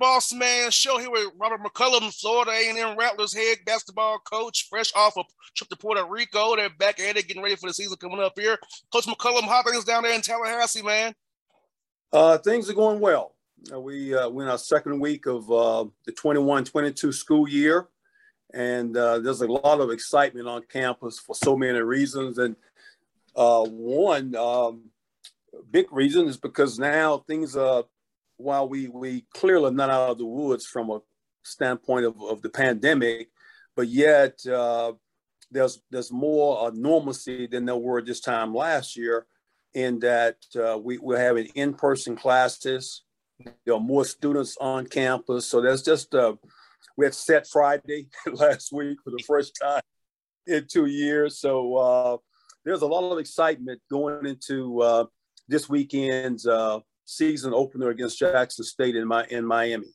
Boss 0.00 0.32
Man 0.32 0.70
Show 0.70 0.98
here 0.98 1.10
with 1.10 1.28
Robert 1.38 1.60
McCullum, 1.62 2.10
Florida 2.18 2.52
A&M 2.52 2.96
Rattlers 2.96 3.34
head 3.34 3.58
basketball 3.66 4.18
coach, 4.20 4.66
fresh 4.70 4.90
off 4.96 5.18
a 5.18 5.22
trip 5.54 5.68
to 5.68 5.76
Puerto 5.76 6.02
Rico. 6.06 6.56
They're 6.56 6.70
back 6.70 6.98
at 7.00 7.18
it, 7.18 7.28
getting 7.28 7.42
ready 7.42 7.54
for 7.54 7.66
the 7.66 7.74
season 7.74 7.98
coming 7.98 8.18
up 8.18 8.32
here. 8.34 8.56
Coach 8.90 9.04
McCullum, 9.04 9.42
how 9.42 9.62
things 9.62 9.84
down 9.84 10.04
there 10.04 10.14
in 10.14 10.22
Tallahassee, 10.22 10.80
man? 10.80 11.14
Uh, 12.10 12.38
things 12.38 12.70
are 12.70 12.74
going 12.74 12.98
well. 12.98 13.34
Uh, 13.70 13.78
we 13.78 14.14
uh, 14.14 14.26
we're 14.30 14.44
in 14.44 14.48
our 14.48 14.56
second 14.56 14.98
week 15.00 15.26
of 15.26 15.52
uh, 15.52 15.84
the 16.06 16.12
21-22 16.12 17.12
school 17.12 17.46
year, 17.46 17.88
and 18.54 18.96
uh, 18.96 19.18
there's 19.18 19.42
a 19.42 19.46
lot 19.46 19.80
of 19.80 19.90
excitement 19.90 20.48
on 20.48 20.62
campus 20.62 21.18
for 21.18 21.34
so 21.34 21.54
many 21.54 21.78
reasons. 21.78 22.38
And 22.38 22.56
uh, 23.36 23.66
one 23.66 24.34
um, 24.34 24.84
big 25.70 25.92
reason 25.92 26.26
is 26.26 26.38
because 26.38 26.78
now 26.78 27.18
things 27.18 27.54
are 27.54 27.84
while 28.40 28.68
we 28.68 28.88
we 28.88 29.24
clearly 29.34 29.70
not 29.72 29.90
out 29.90 30.10
of 30.10 30.18
the 30.18 30.26
woods 30.26 30.66
from 30.66 30.90
a 30.90 31.00
standpoint 31.42 32.06
of, 32.06 32.20
of 32.22 32.42
the 32.42 32.48
pandemic, 32.48 33.28
but 33.76 33.88
yet 33.88 34.44
uh, 34.46 34.92
there's 35.50 35.80
there's 35.90 36.12
more 36.12 36.66
uh, 36.66 36.70
normalcy 36.74 37.46
than 37.46 37.66
there 37.66 37.76
were 37.76 38.02
this 38.02 38.20
time 38.20 38.54
last 38.54 38.96
year, 38.96 39.26
in 39.74 39.98
that 40.00 40.36
uh, 40.56 40.78
we, 40.78 40.98
we're 40.98 41.18
having 41.18 41.46
in-person 41.54 42.16
classes. 42.16 43.02
There 43.64 43.74
are 43.74 43.80
more 43.80 44.04
students 44.04 44.56
on 44.60 44.86
campus, 44.86 45.46
so 45.46 45.60
that's 45.60 45.82
just 45.82 46.14
uh, 46.14 46.34
we 46.96 47.06
had 47.06 47.14
set 47.14 47.46
Friday 47.46 48.08
last 48.32 48.72
week 48.72 48.98
for 49.02 49.10
the 49.10 49.22
first 49.26 49.58
time 49.60 49.82
in 50.46 50.66
two 50.66 50.86
years. 50.86 51.38
So 51.38 51.76
uh, 51.76 52.16
there's 52.64 52.82
a 52.82 52.86
lot 52.86 53.10
of 53.10 53.18
excitement 53.18 53.80
going 53.90 54.26
into 54.26 54.80
uh, 54.82 55.04
this 55.48 55.68
weekend's 55.68 56.46
season 57.10 57.52
opener 57.52 57.90
against 57.90 58.18
Jackson 58.18 58.64
State 58.64 58.96
in 58.96 59.06
my 59.06 59.24
in 59.30 59.44
Miami. 59.44 59.86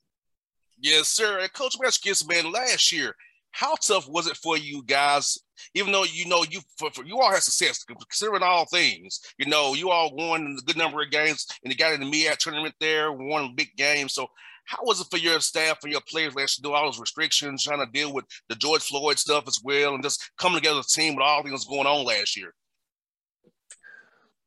Yes, 0.77 1.07
sir. 1.07 1.39
And 1.39 1.51
Coach 1.53 1.77
Westkiss, 1.79 2.27
man, 2.27 2.51
last 2.51 2.91
year, 2.91 3.15
how 3.51 3.75
tough 3.75 4.09
was 4.09 4.27
it 4.27 4.35
for 4.35 4.57
you 4.57 4.83
guys? 4.83 5.37
Even 5.73 5.93
though 5.93 6.03
you 6.03 6.27
know 6.27 6.43
you 6.49 6.59
for, 6.77 6.91
for, 6.91 7.05
you 7.05 7.17
all 7.19 7.31
had 7.31 7.41
success, 7.41 7.85
considering 7.85 8.43
all 8.43 8.65
things, 8.65 9.21
you 9.37 9.45
know 9.45 9.73
you 9.73 9.89
all 9.89 10.13
won 10.13 10.57
a 10.59 10.65
good 10.65 10.77
number 10.77 11.01
of 11.01 11.11
games, 11.11 11.47
and 11.63 11.71
you 11.71 11.77
got 11.77 11.93
in 11.93 12.01
the 12.01 12.05
MEAC 12.05 12.37
tournament 12.37 12.75
there, 12.81 13.13
won 13.13 13.55
big 13.55 13.69
game. 13.77 14.09
So, 14.09 14.27
how 14.65 14.79
was 14.83 14.99
it 14.99 15.07
for 15.09 15.17
your 15.17 15.39
staff 15.39 15.77
and 15.83 15.93
your 15.93 16.01
players 16.09 16.35
last 16.35 16.59
year, 16.59 16.69
do 16.69 16.75
all 16.75 16.85
those 16.85 16.99
restrictions, 16.99 17.63
trying 17.63 17.85
to 17.85 17.91
deal 17.91 18.13
with 18.13 18.25
the 18.49 18.55
George 18.55 18.81
Floyd 18.81 19.17
stuff 19.17 19.45
as 19.47 19.61
well, 19.63 19.93
and 19.93 20.03
just 20.03 20.31
coming 20.37 20.57
together 20.57 20.79
as 20.79 20.87
a 20.87 20.89
team 20.89 21.15
with 21.15 21.23
all 21.23 21.41
things 21.41 21.63
going 21.63 21.87
on 21.87 22.03
last 22.05 22.35
year? 22.35 22.53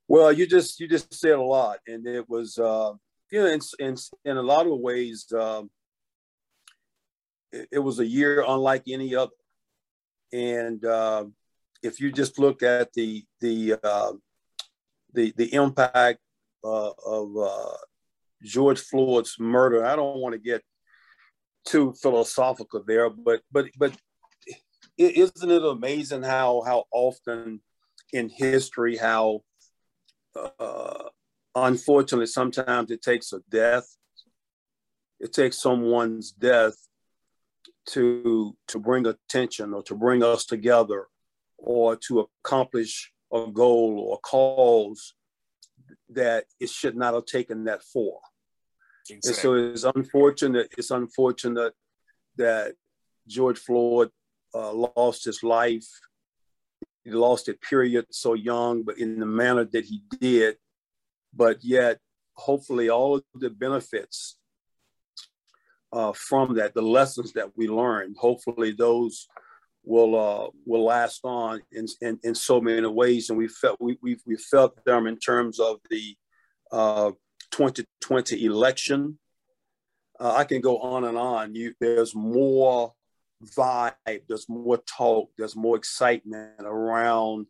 Well, 0.08 0.32
you 0.32 0.46
just 0.46 0.80
you 0.80 0.88
just 0.88 1.12
said 1.12 1.32
a 1.32 1.42
lot, 1.42 1.80
and 1.86 2.06
it 2.06 2.26
was 2.28 2.58
uh, 2.58 2.92
you 3.30 3.42
know 3.42 3.46
in 3.46 3.60
in, 3.78 3.96
in 4.24 4.36
a 4.38 4.42
lot 4.42 4.66
of 4.66 4.78
ways 4.80 5.26
um, 5.38 5.70
it, 7.52 7.68
it, 7.72 7.78
was 7.78 8.00
a 8.00 8.06
year 8.06 8.42
unlike 8.48 8.84
any 8.88 9.14
other, 9.14 9.30
and 10.32 10.82
uh, 10.82 11.26
if 11.82 12.00
you 12.00 12.10
just 12.10 12.38
look 12.38 12.62
at 12.62 12.90
the 12.94 13.22
the 13.42 13.74
uh, 13.84 14.12
the 15.12 15.34
the 15.36 15.52
impact 15.52 16.20
uh, 16.64 16.92
of 17.06 17.36
uh, 17.36 17.76
George 18.42 18.80
Floyd's 18.80 19.36
murder, 19.38 19.84
I 19.84 19.94
don't 19.94 20.20
want 20.20 20.32
to 20.32 20.38
get 20.38 20.62
too 21.66 21.92
philosophical 22.00 22.82
there, 22.86 23.10
but 23.10 23.42
but 23.52 23.66
but 23.76 23.92
isn't 24.96 25.50
it 25.50 25.62
amazing 25.62 26.22
how 26.22 26.62
how 26.64 26.84
often 26.92 27.60
in 28.14 28.30
history 28.30 28.96
how 28.96 29.42
uh, 30.58 31.08
unfortunately, 31.54 32.26
sometimes 32.26 32.90
it 32.90 33.02
takes 33.02 33.32
a 33.32 33.40
death. 33.48 33.96
It 35.20 35.32
takes 35.32 35.60
someone's 35.60 36.30
death 36.30 36.76
to 37.90 38.56
to 38.68 38.78
bring 38.78 39.06
attention 39.06 39.72
or 39.72 39.82
to 39.84 39.94
bring 39.94 40.22
us 40.22 40.44
together 40.44 41.06
or 41.56 41.96
to 41.96 42.28
accomplish 42.44 43.12
a 43.32 43.46
goal 43.46 43.98
or 43.98 44.16
a 44.16 44.18
cause 44.18 45.14
that 46.10 46.44
it 46.60 46.70
should 46.70 46.96
not 46.96 47.14
have 47.14 47.26
taken 47.26 47.64
that 47.64 47.82
for. 47.82 48.20
Exactly. 49.10 49.28
And 49.28 49.36
so 49.36 49.88
it's 49.88 49.96
unfortunate. 49.96 50.72
It's 50.76 50.90
unfortunate 50.90 51.74
that 52.36 52.74
George 53.26 53.58
Floyd 53.58 54.10
uh, 54.54 54.72
lost 54.72 55.24
his 55.24 55.42
life 55.42 55.88
he 57.08 57.14
lost 57.14 57.48
it 57.48 57.60
period 57.62 58.06
so 58.10 58.34
young, 58.34 58.82
but 58.82 58.98
in 58.98 59.18
the 59.18 59.26
manner 59.26 59.64
that 59.64 59.84
he 59.84 60.02
did. 60.20 60.56
But 61.34 61.64
yet, 61.64 61.98
hopefully, 62.34 62.90
all 62.90 63.16
of 63.16 63.22
the 63.34 63.50
benefits 63.50 64.36
uh, 65.92 66.12
from 66.12 66.56
that, 66.56 66.74
the 66.74 66.82
lessons 66.82 67.32
that 67.32 67.56
we 67.56 67.66
learned, 67.66 68.16
hopefully 68.18 68.72
those 68.72 69.26
will 69.84 70.14
uh, 70.16 70.50
will 70.66 70.84
last 70.84 71.20
on 71.24 71.62
in, 71.72 71.86
in, 72.02 72.18
in 72.22 72.34
so 72.34 72.60
many 72.60 72.86
ways. 72.86 73.30
And 73.30 73.38
we 73.38 73.48
felt 73.48 73.80
we, 73.80 73.96
we, 74.02 74.18
we 74.26 74.36
felt 74.36 74.84
them 74.84 75.06
in 75.06 75.16
terms 75.16 75.58
of 75.58 75.78
the 75.90 76.14
uh, 76.70 77.12
2020 77.52 78.44
election. 78.44 79.18
Uh, 80.20 80.34
I 80.34 80.44
can 80.44 80.60
go 80.60 80.78
on 80.78 81.04
and 81.04 81.16
on. 81.16 81.54
You, 81.54 81.72
there's 81.80 82.14
more 82.14 82.92
vibe, 83.44 83.94
there's 84.28 84.48
more 84.48 84.78
talk, 84.78 85.30
there's 85.38 85.56
more 85.56 85.76
excitement 85.76 86.60
around 86.60 87.46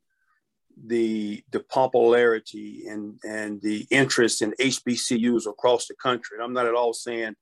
the 0.87 1.43
the 1.51 1.61
popularity 1.61 2.85
and 2.89 3.19
and 3.25 3.61
the 3.63 3.87
interest 3.91 4.43
in 4.43 4.55
HBCUs 4.61 5.47
across 5.47 5.87
the 5.87 5.95
country. 5.95 6.37
And 6.37 6.45
I'm 6.45 6.53
not 6.53 6.67
at 6.67 6.75
all 6.75 6.93
saying 6.93 7.35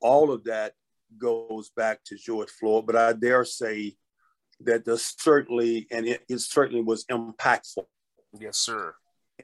all 0.00 0.30
of 0.30 0.44
that 0.44 0.74
goes 1.18 1.70
back 1.70 2.00
to 2.04 2.16
George 2.16 2.50
Floyd, 2.50 2.86
but 2.86 2.96
I 2.96 3.12
dare 3.12 3.44
say 3.44 3.96
that 4.60 4.84
there's 4.84 5.14
certainly 5.18 5.86
and 5.90 6.06
it, 6.06 6.22
it 6.28 6.40
certainly 6.40 6.82
was 6.82 7.04
impactful. 7.06 7.84
Yes, 8.38 8.58
sir. 8.58 8.94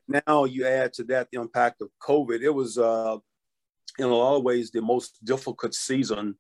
Now 0.07 0.45
you 0.45 0.67
add 0.67 0.93
to 0.95 1.05
that 1.05 1.29
the 1.33 1.41
impact 1.41 1.83
of 1.83 1.89
COVID. 2.01 2.41
It 2.43 2.51
was 2.51 2.79
uh, 2.79 3.17
in 3.99 4.05
a 4.05 4.15
lot 4.15 4.37
of 4.37 4.45
ways 4.45 4.71
the 4.71 4.81
most 4.81 5.25
difficult 5.25 5.75
season 5.75 6.37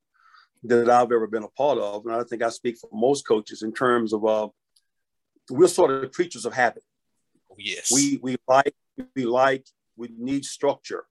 that 0.64 0.90
I've 0.90 1.12
ever 1.12 1.26
been 1.26 1.42
a 1.42 1.48
part 1.48 1.78
of. 1.78 2.06
And 2.06 2.14
I 2.14 2.22
think 2.24 2.42
I 2.42 2.50
speak 2.50 2.78
for 2.78 2.90
most 2.92 3.26
coaches 3.26 3.62
in 3.62 3.72
terms 3.72 4.12
of 4.12 4.24
uh, 4.24 4.48
we're 5.50 5.68
sort 5.68 5.90
of 5.90 6.12
creatures 6.12 6.44
of 6.44 6.52
habit. 6.52 6.82
Oh, 7.50 7.56
yes. 7.58 7.90
We 7.92 8.18
we 8.22 8.36
like 8.46 8.74
we 9.16 9.24
like 9.24 9.66
we 9.96 10.08
need 10.16 10.44
structure, 10.44 11.04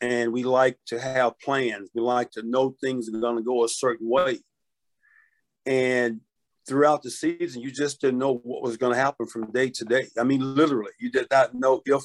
and 0.00 0.32
we 0.32 0.42
like 0.42 0.78
to 0.86 1.00
have 1.00 1.38
plans. 1.40 1.90
We 1.94 2.02
like 2.02 2.30
to 2.32 2.42
know 2.42 2.74
things 2.80 3.08
are 3.08 3.18
going 3.18 3.36
to 3.36 3.42
go 3.42 3.64
a 3.64 3.68
certain 3.68 4.08
way. 4.08 4.40
And 5.64 6.20
throughout 6.68 7.02
the 7.02 7.10
season, 7.10 7.62
you 7.62 7.70
just 7.70 8.00
didn't 8.00 8.18
know 8.18 8.36
what 8.42 8.62
was 8.62 8.76
going 8.76 8.92
to 8.92 8.98
happen 8.98 9.26
from 9.26 9.52
day 9.52 9.70
to 9.70 9.84
day. 9.84 10.08
I 10.18 10.24
mean, 10.24 10.54
literally, 10.54 10.92
you 10.98 11.10
did 11.10 11.28
not 11.30 11.54
know 11.54 11.82
if 11.84 12.02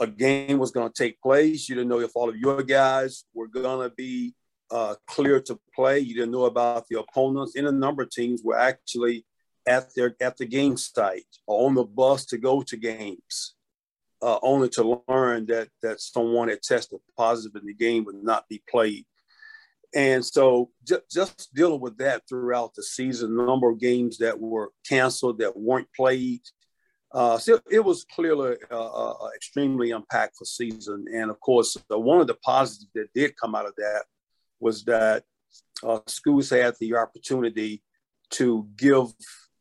a 0.00 0.06
game 0.06 0.58
was 0.58 0.70
going 0.70 0.90
to 0.90 1.02
take 1.02 1.20
place. 1.20 1.68
You 1.68 1.74
didn't 1.74 1.88
know 1.88 2.00
if 2.00 2.12
all 2.14 2.28
of 2.28 2.36
your 2.36 2.62
guys 2.62 3.24
were 3.34 3.48
going 3.48 3.88
to 3.88 3.94
be 3.94 4.34
uh, 4.74 4.96
clear 5.06 5.40
to 5.40 5.58
play. 5.74 6.00
You 6.00 6.14
didn't 6.14 6.32
know 6.32 6.46
about 6.46 6.88
the 6.88 6.98
opponents. 6.98 7.54
And 7.54 7.66
a 7.66 7.72
number 7.72 8.02
of 8.02 8.10
teams 8.10 8.42
were 8.44 8.58
actually 8.58 9.24
at 9.66 9.94
their 9.94 10.16
at 10.20 10.36
the 10.36 10.46
game 10.46 10.76
site 10.76 11.22
or 11.46 11.66
on 11.66 11.74
the 11.74 11.84
bus 11.84 12.26
to 12.26 12.38
go 12.38 12.60
to 12.62 12.76
games, 12.76 13.54
uh, 14.20 14.38
only 14.42 14.68
to 14.70 15.02
learn 15.08 15.46
that 15.46 15.68
that 15.82 16.00
someone 16.00 16.48
had 16.48 16.62
tested 16.62 16.98
positive 17.16 17.54
and 17.54 17.68
the 17.68 17.74
game 17.74 18.04
would 18.04 18.22
not 18.22 18.48
be 18.48 18.62
played. 18.68 19.06
And 19.94 20.26
so 20.26 20.70
just, 20.84 21.08
just 21.08 21.54
dealing 21.54 21.80
with 21.80 21.98
that 21.98 22.22
throughout 22.28 22.74
the 22.74 22.82
season, 22.82 23.36
number 23.36 23.70
of 23.70 23.78
games 23.78 24.18
that 24.18 24.40
were 24.40 24.72
canceled, 24.88 25.38
that 25.38 25.56
weren't 25.56 25.86
played. 25.94 26.40
Uh, 27.12 27.38
so 27.38 27.60
it 27.70 27.78
was 27.78 28.04
clearly 28.12 28.56
uh, 28.72 29.12
uh, 29.12 29.28
extremely 29.36 29.90
impactful 29.90 30.46
season. 30.46 31.04
And 31.14 31.30
of 31.30 31.38
course, 31.38 31.76
one 31.88 32.20
of 32.20 32.26
the 32.26 32.34
positives 32.34 32.90
that 32.96 33.12
did 33.14 33.36
come 33.36 33.54
out 33.54 33.66
of 33.66 33.74
that 33.76 34.02
was 34.64 34.82
that 34.84 35.24
uh, 35.82 36.00
schools 36.06 36.48
had 36.48 36.74
the 36.80 36.96
opportunity 36.96 37.82
to 38.30 38.66
give 38.76 39.12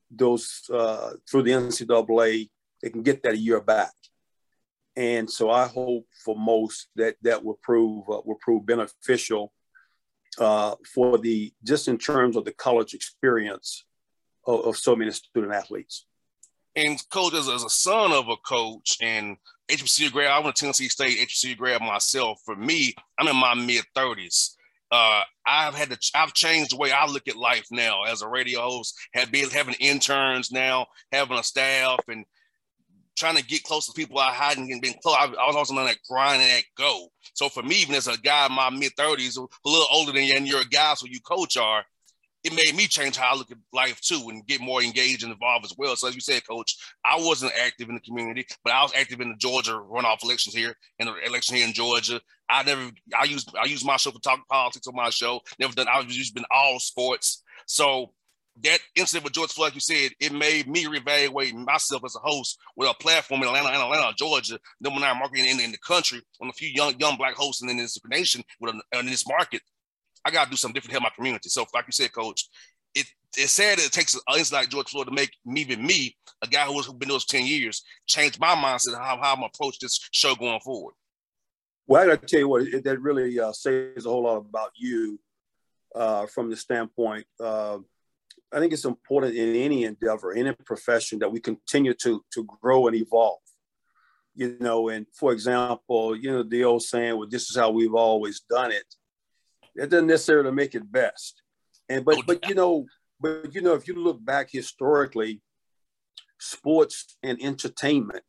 those 0.10 0.62
uh, 0.74 1.12
through 1.30 1.44
the 1.44 1.52
NCAA, 1.52 2.50
they 2.82 2.90
can 2.90 3.04
get 3.04 3.22
that 3.24 3.34
a 3.34 3.38
year 3.38 3.60
back. 3.60 3.92
And 4.96 5.30
so 5.30 5.50
I 5.50 5.68
hope 5.68 6.06
for 6.24 6.38
most 6.38 6.88
that 6.96 7.16
that 7.24 7.44
will 7.44 7.60
prove 7.62 8.04
uh, 8.10 8.22
will 8.24 8.40
prove 8.40 8.66
beneficial 8.66 9.52
uh, 10.40 10.76
for 10.94 11.18
the 11.18 11.52
just 11.64 11.88
in 11.88 11.98
terms 11.98 12.38
of 12.38 12.46
the 12.46 12.54
college 12.54 12.94
experience 12.94 13.84
of, 14.48 14.62
of 14.68 14.78
so 14.78 14.96
many 14.96 15.12
student 15.12 15.54
athletes. 15.54 16.06
And 16.76 16.98
coach, 17.10 17.34
as, 17.34 17.50
as, 17.50 17.64
a 17.64 17.70
son 17.70 18.12
of 18.12 18.30
a 18.30 18.38
coach 18.38 18.98
and 19.00 19.38
HBCU 19.70 20.12
grad, 20.12 20.32
I 20.32 20.40
went 20.40 20.56
to 20.56 20.62
Tennessee 20.62 20.90
State 20.90 21.20
HBCU 21.28 21.58
grad 21.58 21.82
myself. 21.82 22.40
For 22.46 22.56
me, 22.56 22.96
I'm 23.20 23.28
in 23.28 23.36
my 23.36 23.54
mid 23.54 23.84
30s 23.96 24.56
uh, 24.94 25.24
I've 25.48 25.74
had 25.74 25.90
to 25.90 25.98
I've 26.14 26.34
changed 26.34 26.72
the 26.72 26.78
way 26.78 26.92
I 26.92 27.08
look 27.08 27.28
at 27.28 27.36
life 27.36 27.66
now 27.72 28.04
as 28.04 28.22
a 28.22 28.28
radio 28.28 28.62
host, 28.62 28.96
have 29.16 29.32
been 29.32 29.50
having 29.50 29.74
interns 29.80 30.52
now, 30.52 30.86
having 31.12 31.40
a 31.40 31.44
staff 31.44 32.00
and 32.08 32.26
trying 33.18 33.36
to 33.36 33.44
get 33.44 33.64
close 33.64 33.88
to 33.88 33.94
people 33.94 34.20
I 34.20 34.32
hadn't 34.32 34.68
been 34.68 34.94
close. 35.02 35.16
I, 35.18 35.26
I 35.26 35.48
was 35.48 35.56
also 35.56 35.76
on 35.76 35.86
that 35.86 35.98
grind 36.08 36.44
and 36.44 36.52
that 36.52 36.64
go. 36.78 37.08
So 37.34 37.50
for 37.50 37.64
me, 37.64 37.82
even 37.82 37.96
as 37.96 38.08
a 38.08 38.20
guy 38.20 38.46
in 38.46 38.54
my 38.54 38.70
mid 38.70 38.92
30s, 38.96 39.38
a 39.38 39.70
little 39.70 39.88
older 39.92 40.12
than 40.12 40.26
you, 40.26 40.36
and 40.36 40.48
you're 40.48 40.62
a 40.62 40.66
guy, 40.66 40.94
so 40.94 41.08
you 41.08 41.20
coach 41.22 41.58
are, 41.58 41.84
it 42.44 42.54
made 42.54 42.76
me 42.76 42.88
change 42.88 43.16
how 43.16 43.34
I 43.34 43.38
look 43.38 43.52
at 43.52 43.58
life 43.72 44.02
too 44.02 44.28
and 44.30 44.46
get 44.46 44.62
more 44.62 44.82
engaged 44.82 45.24
and 45.24 45.32
involved 45.32 45.66
as 45.66 45.74
well. 45.78 45.96
So 45.96 46.08
as 46.08 46.16
you 46.16 46.22
said, 46.22 46.46
coach, 46.48 46.76
I 47.06 47.16
wasn't 47.18 47.54
active 47.64 47.90
in 47.90 47.96
the 47.96 48.02
community, 48.02 48.46
but 48.64 48.74
I 48.74 48.82
was 48.82 48.92
active 48.96 49.22
in 49.22 49.30
the 49.30 49.36
Georgia 49.36 49.72
runoff 49.72 50.24
elections 50.24 50.56
here 50.56 50.76
and 51.00 51.08
the 51.08 51.16
election 51.26 51.56
here 51.56 51.68
in 51.68 51.74
Georgia. 51.74 52.20
I 52.50 52.64
never 52.64 52.92
I 53.20 53.26
use 53.26 53.46
I 53.60 53.66
use 53.66 53.86
my 53.86 53.98
show 53.98 54.12
for 54.12 54.20
talk 54.20 54.48
politics 54.50 54.88
on 54.88 54.96
my 54.96 55.10
show. 55.10 55.42
Never 55.60 55.74
done 55.74 55.88
I've 55.92 56.08
just 56.08 56.36
been 56.36 56.46
all 56.52 56.80
sports. 56.80 57.44
So 57.66 58.12
that 58.62 58.80
incident 58.96 59.24
with 59.24 59.34
George 59.34 59.52
Floyd, 59.52 59.68
like 59.68 59.76
you 59.76 59.82
said, 59.82 60.12
it 60.20 60.32
made 60.32 60.68
me 60.68 60.86
reevaluate 60.86 61.54
myself 61.54 62.04
as 62.06 62.16
a 62.16 62.20
host 62.20 62.60
with 62.76 62.90
a 62.90 62.94
platform 62.94 63.42
in 63.42 63.48
Atlanta, 63.48 63.70
Atlanta, 63.70 64.14
Georgia, 64.16 64.60
number 64.80 65.00
nine 65.00 65.18
market 65.18 65.40
in, 65.40 65.60
in 65.60 65.72
the 65.72 65.78
country, 65.80 66.22
on 66.40 66.50
a 66.50 66.54
few 66.54 66.70
young 66.70 66.94
young 67.00 67.18
black 67.18 67.36
hosts 67.36 67.64
in 67.64 67.76
this 67.76 67.98
nation 68.08 68.44
with 68.60 68.76
a, 68.76 69.00
in 69.00 69.08
this 69.08 69.28
market. 69.28 69.62
I 70.26 70.32
got 70.32 70.46
to 70.46 70.50
do 70.52 70.58
something 70.58 70.74
different 70.74 70.92
to 70.92 71.00
help 71.00 71.04
my 71.04 71.16
community. 71.16 71.50
So, 71.50 71.66
like 71.74 71.86
you 71.86 71.92
said, 71.92 72.14
Coach, 72.14 72.48
it 72.96 73.08
it's 73.36 73.52
sad 73.52 73.80
that 73.80 73.86
it 73.86 73.92
takes 73.92 74.14
an 74.14 74.22
incident 74.38 74.64
like 74.64 74.70
George 74.70 74.90
Floyd 74.90 75.08
to 75.08 75.14
make 75.14 75.32
me, 75.46 75.62
even 75.62 75.86
me, 75.86 76.16
a 76.42 76.48
guy 76.48 76.66
who 76.66 76.76
has 76.78 76.88
been 76.94 77.10
those 77.10 77.26
10 77.26 77.46
years, 77.46 77.84
change 78.06 78.40
my 78.40 78.56
mindset 78.56 78.96
how, 78.96 79.18
how 79.22 79.34
I'm 79.34 79.44
approach 79.44 79.80
this 79.80 80.00
show 80.12 80.36
going 80.36 80.60
forward. 80.60 80.94
Well, 81.88 82.04
I 82.04 82.06
got 82.06 82.22
to 82.22 82.28
tell 82.28 82.40
you 82.40 82.48
what, 82.48 82.62
it, 82.64 82.84
that 82.84 83.02
really 83.02 83.40
uh, 83.40 83.52
says 83.52 84.06
a 84.06 84.10
whole 84.10 84.24
lot 84.24 84.38
about 84.38 84.72
you 84.76 85.20
uh, 85.96 86.28
from 86.28 86.50
the 86.50 86.56
standpoint. 86.56 87.26
Uh, 87.40 87.80
I 88.52 88.60
think 88.60 88.72
it's 88.72 88.86
important 88.86 89.36
in 89.36 89.56
any 89.56 89.84
endeavor, 89.84 90.34
any 90.34 90.54
profession, 90.54 91.20
that 91.20 91.32
we 91.32 91.40
continue 91.40 91.94
to 91.96 92.24
to 92.34 92.44
grow 92.44 92.88
and 92.88 92.96
evolve. 92.96 93.40
You 94.36 94.58
know, 94.60 94.90
and 94.90 95.06
for 95.14 95.34
example, 95.34 96.16
you 96.16 96.32
know, 96.32 96.44
the 96.44 96.64
old 96.64 96.84
saying, 96.84 97.18
"Well, 97.18 97.28
this 97.28 97.50
is 97.50 97.58
how 97.58 97.72
we've 97.72 97.96
always 97.96 98.42
done 98.42 98.72
it." 98.72 98.86
It 99.76 99.90
doesn't 99.90 100.08
necessarily 100.08 100.52
make 100.52 100.76
it 100.76 100.92
best. 100.92 101.42
And 101.90 102.06
but 102.06 102.18
oh, 102.20 102.24
but 102.26 102.48
you 102.48 102.56
know, 102.56 102.86
but 103.20 103.54
you 103.54 103.62
know, 103.62 103.74
if 103.74 103.88
you 103.88 103.96
look 103.96 104.24
back 104.24 104.50
historically, 104.52 105.42
sports 106.40 107.18
and 107.24 107.42
entertainment 107.42 108.24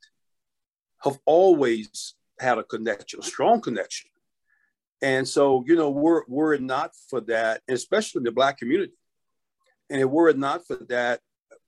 have 1.02 1.18
always 1.26 2.14
had 2.40 2.58
a 2.58 2.64
connection, 2.64 3.20
a 3.20 3.22
strong 3.22 3.60
connection. 3.60 4.10
And 5.02 5.28
so, 5.28 5.64
you 5.66 5.76
know, 5.76 5.90
were, 5.90 6.24
were 6.28 6.54
it 6.54 6.62
not 6.62 6.92
for 7.10 7.20
that, 7.22 7.60
especially 7.68 8.20
in 8.20 8.24
the 8.24 8.32
black 8.32 8.58
community, 8.58 8.94
and 9.90 10.10
were 10.10 10.30
it 10.30 10.38
not 10.38 10.66
for 10.66 10.76
that, 10.88 11.20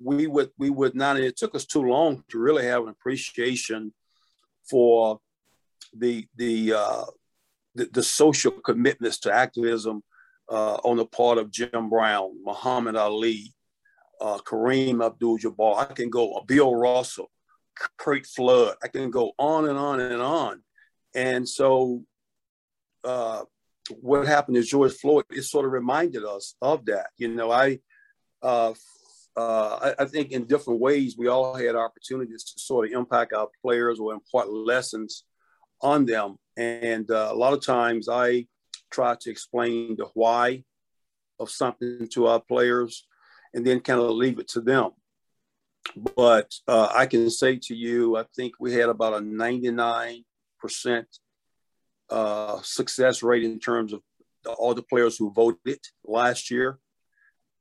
we 0.03 0.27
would 0.27 0.51
we 0.59 0.71
would 0.71 0.95
not, 0.95 1.17
and 1.17 1.25
it 1.25 1.37
took 1.37 1.55
us 1.55 1.65
too 1.65 1.83
long 1.83 2.23
to 2.29 2.39
really 2.39 2.65
have 2.65 2.83
an 2.83 2.89
appreciation 2.89 3.93
for 4.69 5.21
the 5.97 6.27
the 6.37 6.75
uh, 6.75 7.05
the, 7.77 7.89
the 7.93 8.03
social 8.03 8.53
commitments 8.53 9.19
to 9.21 9.33
activism 9.33 10.03
uh, 10.51 10.77
on 10.77 10.97
the 10.97 11.07
part 11.07 11.39
of 11.39 11.51
Jim 11.51 11.91
Brown, 11.91 12.31
Muhammad 12.45 12.97
Ali, 12.97 13.53
uh, 14.21 14.39
Kareem 14.39 15.05
Abdul-Jabbar. 15.05 15.79
I 15.79 15.93
can 15.93 16.11
go 16.11 16.43
Bill 16.47 16.75
Russell, 16.75 17.31
Curt 17.99 18.27
Flood. 18.27 18.77
I 18.83 18.89
can 18.89 19.11
go 19.11 19.33
on 19.39 19.69
and 19.69 19.79
on 19.79 20.01
and 20.01 20.23
on. 20.23 20.63
And 21.15 21.49
so, 21.49 22.03
uh, 23.05 23.43
what 24.01 24.27
happened 24.27 24.57
to 24.57 24.63
George 24.63 24.95
Floyd? 24.95 25.25
It 25.31 25.43
sort 25.43 25.67
of 25.67 25.73
reminded 25.73 26.25
us 26.25 26.55
of 26.61 26.85
that. 26.87 27.09
You 27.19 27.29
know, 27.29 27.51
I, 27.51 27.79
uh, 28.43 28.75
uh, 29.37 29.93
I, 29.99 30.03
I, 30.03 30.05
think 30.07 30.33
in 30.33 30.45
different 30.45 30.81
ways 30.81 31.17
we 31.17 31.29
all 31.29 31.55
had 31.55 31.77
opportunities 31.77 32.43
to 32.45 32.61
sort 32.61 32.87
of 32.87 32.93
impact 32.93 33.33
our 33.33 33.49
players 33.63 33.99
or 34.01 34.15
impart 34.15 34.51
lessons 34.51 35.25
on 35.81 36.07
them. 36.07 36.37
And 36.57 37.11
uh, 37.11 37.29
a 37.31 37.35
lot 37.35 37.53
of 37.53 37.65
times 37.65 38.09
I 38.09 38.47
try 38.91 39.17
to 39.21 39.31
explain 39.31 39.97
the 39.97 40.07
why 40.15 40.65
of 41.39 41.51
something 41.51 42.09
to 42.13 42.27
our 42.27 42.41
players 42.41 43.07
and 43.53 43.67
then 43.67 43.81
kind 43.81 44.01
of 44.01 44.11
leave 44.11 44.39
it 44.39 44.49
to 44.49 44.61
them. 44.61 44.91
But 46.17 46.53
uh, 46.67 46.89
I 46.93 47.07
can 47.07 47.31
say 47.31 47.59
to 47.63 47.75
you, 47.75 48.17
I 48.17 48.25
think 48.35 48.55
we 48.59 48.73
had 48.73 48.89
about 48.89 49.15
a 49.15 49.21
99% 49.21 50.23
uh, 52.11 52.61
success 52.63 53.23
rate 53.23 53.45
in 53.45 53.59
terms 53.59 53.93
of 53.93 54.03
all 54.59 54.75
the 54.75 54.83
players 54.83 55.17
who 55.17 55.33
voted 55.33 55.81
last 56.05 56.51
year. 56.51 56.79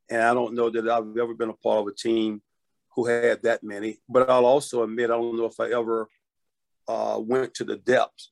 And 0.09 0.21
I 0.21 0.33
don't 0.33 0.53
know 0.53 0.69
that 0.69 0.87
I've 0.87 1.17
ever 1.17 1.33
been 1.33 1.49
a 1.49 1.53
part 1.53 1.79
of 1.79 1.87
a 1.87 1.93
team 1.93 2.41
who 2.95 3.07
had 3.07 3.43
that 3.43 3.63
many. 3.63 3.99
But 4.07 4.29
I'll 4.29 4.45
also 4.45 4.83
admit, 4.83 5.09
I 5.09 5.15
don't 5.15 5.37
know 5.37 5.45
if 5.45 5.59
I 5.59 5.71
ever 5.71 6.07
uh, 6.87 7.19
went 7.19 7.53
to 7.55 7.63
the 7.63 7.77
depths, 7.77 8.31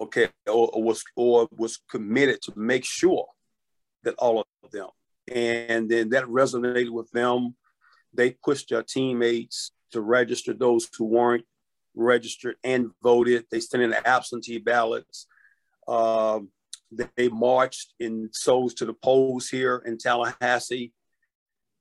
okay, 0.00 0.28
or, 0.46 0.68
or, 0.72 0.82
was 0.82 1.04
or 1.16 1.48
was 1.56 1.78
committed 1.90 2.42
to 2.42 2.52
make 2.56 2.84
sure 2.84 3.26
that 4.02 4.14
all 4.18 4.40
of 4.40 4.70
them, 4.70 4.88
and 5.32 5.88
then 5.88 6.10
that 6.10 6.24
resonated 6.24 6.90
with 6.90 7.10
them. 7.10 7.54
They 8.12 8.30
pushed 8.30 8.70
their 8.70 8.82
teammates 8.82 9.70
to 9.92 10.00
register 10.00 10.52
those 10.52 10.88
who 10.98 11.04
weren't 11.04 11.44
registered 11.94 12.56
and 12.64 12.90
voted. 13.02 13.46
They 13.50 13.60
sent 13.60 13.82
in 13.82 13.92
absentee 13.92 14.58
ballots. 14.58 15.26
Um, 15.86 16.48
they 17.16 17.28
marched 17.28 17.94
in 18.00 18.30
souls 18.32 18.74
to 18.74 18.84
the 18.84 18.94
polls 18.94 19.48
here 19.48 19.82
in 19.86 19.96
Tallahassee, 19.96 20.92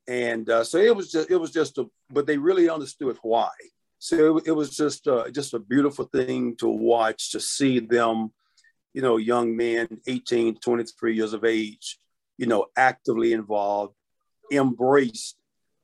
and 0.08 0.48
uh, 0.50 0.64
so 0.64 0.78
it 0.78 0.96
was 0.96 1.12
just 1.12 1.32
it 1.32 1.38
was 1.38 1.52
just 1.52 1.78
a. 1.78 1.90
But 2.12 2.28
they 2.28 2.38
really 2.38 2.70
understood 2.70 3.18
why 3.22 3.50
so 4.00 4.38
it, 4.46 4.52
was 4.52 4.76
just 4.76 5.08
uh, 5.08 5.30
just 5.30 5.54
a 5.54 5.60
beautiful 5.60 6.06
thing 6.06 6.56
to 6.58 6.68
watch 6.68 7.32
to 7.32 7.40
see 7.40 7.80
them, 7.80 8.32
you 8.94 9.02
know, 9.02 9.18
young 9.18 9.56
men, 9.56 9.88
18, 10.08 10.60
23 10.60 11.16
years 11.16 11.34
of 11.34 11.44
age, 11.44 12.00
you 12.38 12.48
know, 12.48 12.68
actively 12.78 13.34
involved, 13.34 13.94
embraced 14.52 15.38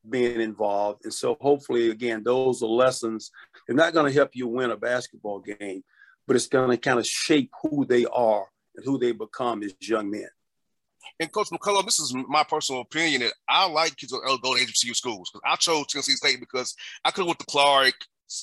being 0.09 0.39
involved. 0.39 1.01
And 1.03 1.13
so 1.13 1.37
hopefully, 1.41 1.89
again, 1.89 2.23
those 2.23 2.63
are 2.63 2.67
lessons. 2.67 3.31
They're 3.67 3.75
not 3.75 3.93
going 3.93 4.05
to 4.11 4.17
help 4.17 4.31
you 4.33 4.47
win 4.47 4.71
a 4.71 4.77
basketball 4.77 5.39
game, 5.39 5.83
but 6.25 6.37
it's 6.37 6.47
going 6.47 6.69
to 6.69 6.77
kind 6.77 6.99
of 6.99 7.05
shape 7.05 7.51
who 7.61 7.85
they 7.85 8.05
are 8.05 8.45
and 8.75 8.85
who 8.85 8.97
they 8.97 9.11
become 9.11 9.61
as 9.63 9.73
young 9.81 10.09
men. 10.09 10.29
And 11.19 11.31
Coach 11.31 11.49
McCullough, 11.49 11.85
this 11.85 11.99
is 11.99 12.13
my 12.27 12.43
personal 12.43 12.81
opinion 12.81 13.21
that 13.21 13.33
I 13.47 13.67
like 13.67 13.95
kids 13.97 14.11
to 14.11 14.19
go 14.41 14.55
to 14.55 14.65
HBCU 14.65 14.95
schools 14.95 15.29
because 15.31 15.41
I 15.45 15.55
chose 15.55 15.87
Tennessee 15.87 16.13
State 16.13 16.39
because 16.39 16.75
I 17.03 17.11
could 17.11 17.21
have 17.21 17.27
went 17.27 17.39
to 17.39 17.45
Clark, 17.45 17.93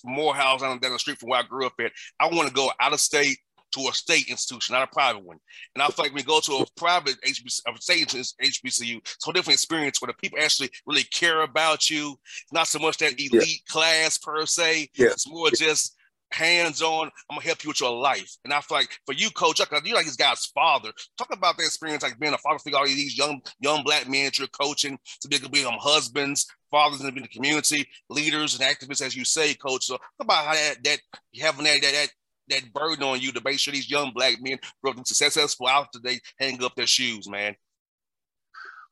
Morehouse 0.04 0.60
down, 0.60 0.78
down 0.78 0.92
the 0.92 0.98
street 0.98 1.18
from 1.18 1.30
where 1.30 1.40
I 1.40 1.44
grew 1.44 1.66
up 1.66 1.74
at. 1.80 1.92
I 2.20 2.28
want 2.28 2.48
to 2.48 2.54
go 2.54 2.70
out 2.80 2.92
of 2.92 3.00
state 3.00 3.38
to 3.72 3.88
a 3.88 3.92
state 3.92 4.28
institution, 4.28 4.74
not 4.74 4.88
a 4.88 4.94
private 4.94 5.24
one. 5.24 5.38
And 5.74 5.82
I 5.82 5.88
feel 5.88 6.04
like 6.04 6.12
when 6.12 6.20
we 6.20 6.22
go 6.22 6.40
to 6.40 6.56
a 6.56 6.66
private 6.76 7.16
HBC, 7.22 7.60
a 7.66 7.80
state 7.80 8.08
HBCU, 8.08 8.98
it's 8.98 9.28
a 9.28 9.32
different 9.32 9.56
experience 9.56 10.00
where 10.00 10.08
the 10.08 10.14
people 10.14 10.38
actually 10.40 10.70
really 10.86 11.04
care 11.04 11.42
about 11.42 11.88
you. 11.90 12.16
It's 12.42 12.52
not 12.52 12.68
so 12.68 12.78
much 12.78 12.98
that 12.98 13.12
elite 13.12 13.32
yeah. 13.32 13.56
class 13.68 14.18
per 14.18 14.44
se. 14.46 14.90
Yeah. 14.94 15.06
It's 15.06 15.28
more 15.28 15.50
just 15.50 15.96
hands-on. 16.32 17.10
I'm 17.30 17.36
gonna 17.36 17.46
help 17.46 17.64
you 17.64 17.70
with 17.70 17.80
your 17.80 17.92
life. 17.92 18.36
And 18.44 18.52
I 18.52 18.60
feel 18.60 18.78
like 18.78 18.98
for 19.06 19.14
you, 19.14 19.30
coach, 19.30 19.60
you're 19.60 19.94
like 19.94 20.06
this 20.06 20.16
guy's 20.16 20.46
father. 20.46 20.90
Talk 21.18 21.32
about 21.32 21.56
that 21.56 21.64
experience, 21.64 22.02
like 22.02 22.18
being 22.18 22.34
a 22.34 22.38
father 22.38 22.58
figure, 22.58 22.78
all 22.78 22.86
these 22.86 23.16
young 23.16 23.40
young 23.60 23.82
black 23.82 24.08
men 24.08 24.24
that 24.26 24.38
you're 24.38 24.48
coaching 24.48 24.98
to 25.20 25.28
be 25.28 25.36
able 25.36 25.46
to 25.46 25.52
become 25.52 25.76
husbands, 25.78 26.46
fathers 26.70 27.00
in 27.00 27.14
the 27.14 27.28
community, 27.28 27.86
leaders 28.08 28.58
and 28.58 28.68
activists, 28.68 29.04
as 29.04 29.16
you 29.16 29.24
say, 29.24 29.54
coach. 29.54 29.84
So 29.84 29.96
talk 29.96 30.10
about 30.20 30.46
how 30.46 30.54
that 30.54 30.76
that 30.84 31.00
having 31.40 31.64
that 31.64 31.82
that 31.82 31.92
that 31.92 32.08
that 32.48 32.72
burden 32.72 33.04
on 33.04 33.20
you 33.20 33.32
to 33.32 33.40
make 33.44 33.58
sure 33.58 33.72
these 33.72 33.90
young 33.90 34.12
black 34.12 34.36
men 34.40 34.58
grow 34.82 34.92
up 34.92 35.06
successful 35.06 35.68
after 35.68 35.98
they 35.98 36.20
hang 36.38 36.62
up 36.62 36.74
their 36.74 36.86
shoes, 36.86 37.28
man. 37.28 37.54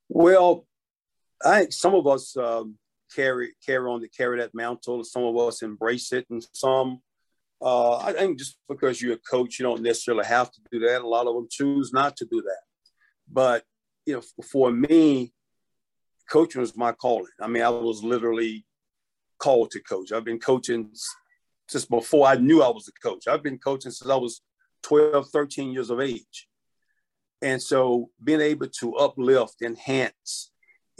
Well, 0.08 0.66
I 1.44 1.60
think 1.60 1.72
some 1.72 1.94
of 1.94 2.06
us 2.06 2.36
um, 2.36 2.76
carry 3.14 3.54
carry 3.64 3.88
on 3.88 4.00
to 4.00 4.08
carry 4.08 4.38
that 4.38 4.54
mantle. 4.54 5.02
Some 5.04 5.24
of 5.24 5.36
us 5.36 5.62
embrace 5.62 6.12
it, 6.12 6.26
and 6.30 6.44
some 6.52 7.00
uh, 7.62 7.98
I 7.98 8.12
think 8.12 8.38
just 8.38 8.56
because 8.68 9.02
you're 9.02 9.14
a 9.14 9.30
coach, 9.30 9.58
you 9.58 9.64
don't 9.64 9.82
necessarily 9.82 10.24
have 10.24 10.50
to 10.50 10.60
do 10.72 10.80
that. 10.80 11.02
A 11.02 11.06
lot 11.06 11.26
of 11.26 11.34
them 11.34 11.48
choose 11.50 11.92
not 11.92 12.16
to 12.18 12.24
do 12.24 12.40
that. 12.42 12.62
But 13.30 13.64
you 14.06 14.14
know, 14.14 14.22
for 14.50 14.72
me, 14.72 15.32
coaching 16.30 16.60
was 16.60 16.76
my 16.76 16.92
calling. 16.92 17.32
I 17.40 17.48
mean, 17.48 17.62
I 17.62 17.68
was 17.68 18.02
literally 18.02 18.64
called 19.38 19.70
to 19.72 19.80
coach. 19.80 20.12
I've 20.12 20.24
been 20.24 20.38
coaching 20.38 20.90
since 21.68 21.84
before 21.84 22.26
I 22.26 22.36
knew 22.36 22.62
I 22.62 22.68
was 22.68 22.88
a 22.88 23.08
coach. 23.08 23.28
I've 23.28 23.42
been 23.42 23.58
coaching 23.58 23.90
since 23.90 24.10
I 24.10 24.16
was 24.16 24.40
12, 24.82 25.28
13 25.30 25.72
years 25.72 25.90
of 25.90 26.00
age. 26.00 26.48
And 27.42 27.62
so 27.62 28.10
being 28.22 28.40
able 28.40 28.68
to 28.80 28.96
uplift, 28.96 29.62
enhance, 29.62 30.50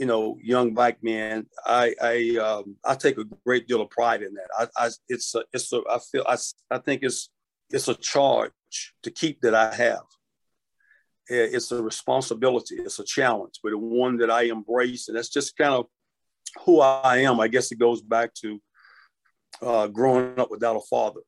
you 0.01 0.07
know, 0.07 0.35
young 0.41 0.73
black 0.73 0.97
men, 1.03 1.45
I 1.63 1.93
I 2.01 2.37
um, 2.37 2.75
I 2.83 2.95
take 2.95 3.19
a 3.19 3.25
great 3.45 3.67
deal 3.67 3.81
of 3.81 3.91
pride 3.91 4.23
in 4.23 4.33
that. 4.33 4.49
I, 4.57 4.85
I 4.85 4.89
it's 5.07 5.35
a, 5.35 5.43
it's 5.53 5.71
a, 5.71 5.81
I 5.87 5.99
feel 6.11 6.25
I, 6.27 6.37
I 6.71 6.79
think 6.79 7.03
it's 7.03 7.29
it's 7.69 7.87
a 7.87 7.93
charge 7.93 8.51
to 9.03 9.11
keep 9.11 9.41
that 9.41 9.53
I 9.53 9.71
have. 9.75 10.01
It's 11.27 11.71
a 11.71 11.83
responsibility. 11.83 12.77
It's 12.79 12.97
a 12.97 13.03
challenge, 13.03 13.59
but 13.63 13.75
one 13.75 14.17
that 14.17 14.31
I 14.31 14.45
embrace, 14.45 15.07
and 15.07 15.15
that's 15.15 15.29
just 15.29 15.55
kind 15.55 15.75
of 15.75 15.85
who 16.65 16.81
I 16.81 17.17
am. 17.17 17.39
I 17.39 17.47
guess 17.47 17.71
it 17.71 17.77
goes 17.77 18.01
back 18.01 18.33
to 18.41 18.59
uh, 19.61 19.85
growing 19.85 20.39
up 20.39 20.49
without 20.49 20.77
a 20.77 20.81
father, 20.89 21.21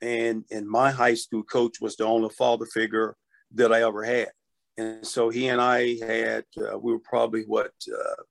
and 0.00 0.44
and 0.52 0.68
my 0.68 0.92
high 0.92 1.14
school 1.14 1.42
coach 1.42 1.80
was 1.80 1.96
the 1.96 2.04
only 2.04 2.30
father 2.30 2.66
figure 2.66 3.16
that 3.56 3.72
I 3.72 3.82
ever 3.82 4.04
had. 4.04 4.28
And 4.78 5.04
so 5.04 5.28
he 5.28 5.48
and 5.48 5.60
I 5.60 5.96
had, 5.96 6.44
uh, 6.56 6.78
we 6.78 6.92
were 6.92 7.00
probably 7.00 7.42
what, 7.42 7.72
uh, 7.92 8.22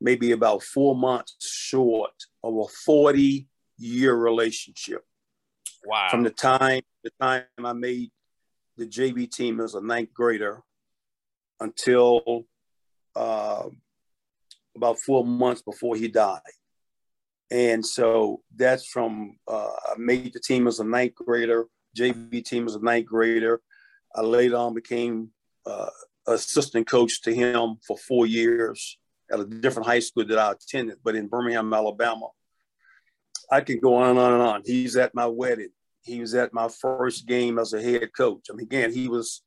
maybe 0.00 0.32
about 0.32 0.62
four 0.62 0.96
months 0.96 1.36
short 1.40 2.14
of 2.42 2.56
a 2.56 2.64
40 2.84 3.46
year 3.78 4.14
relationship. 4.14 5.04
Wow. 5.84 6.08
From 6.10 6.22
the 6.22 6.30
time, 6.30 6.82
the 7.02 7.10
time 7.20 7.44
I 7.62 7.74
made 7.74 8.10
the 8.78 8.86
JV 8.86 9.30
team 9.30 9.60
as 9.60 9.74
a 9.74 9.80
ninth 9.80 10.12
grader 10.14 10.62
until 11.60 12.46
uh, 13.14 13.68
about 14.74 14.98
four 14.98 15.24
months 15.24 15.62
before 15.62 15.96
he 15.96 16.08
died. 16.08 16.40
And 17.50 17.84
so 17.84 18.40
that's 18.56 18.86
from, 18.86 19.36
uh, 19.46 19.68
I 19.92 19.94
made 19.98 20.32
the 20.32 20.40
team 20.40 20.66
as 20.66 20.80
a 20.80 20.84
ninth 20.84 21.14
grader, 21.14 21.66
JV 21.96 22.42
team 22.42 22.66
as 22.66 22.74
a 22.74 22.82
ninth 22.82 23.06
grader. 23.06 23.60
I 24.14 24.22
later 24.22 24.56
on 24.56 24.74
became 24.74 25.30
uh, 25.66 25.90
assistant 26.26 26.86
coach 26.86 27.22
to 27.22 27.34
him 27.34 27.76
for 27.86 27.96
four 27.96 28.26
years 28.26 28.98
at 29.30 29.40
a 29.40 29.44
different 29.44 29.88
high 29.88 30.00
school 30.00 30.26
that 30.26 30.38
I 30.38 30.52
attended, 30.52 30.98
but 31.02 31.16
in 31.16 31.28
Birmingham, 31.28 31.72
Alabama. 31.72 32.28
I 33.50 33.60
can 33.60 33.78
go 33.78 33.96
on 33.96 34.10
and 34.10 34.18
on 34.18 34.32
and 34.32 34.42
on. 34.42 34.62
He's 34.64 34.96
at 34.96 35.14
my 35.14 35.26
wedding. 35.26 35.70
He 36.02 36.20
was 36.20 36.34
at 36.34 36.52
my 36.52 36.68
first 36.68 37.26
game 37.26 37.58
as 37.58 37.72
a 37.72 37.82
head 37.82 38.10
coach. 38.16 38.46
I 38.50 38.54
mean, 38.54 38.64
again, 38.64 38.92
he 38.92 39.08
was, 39.08 39.42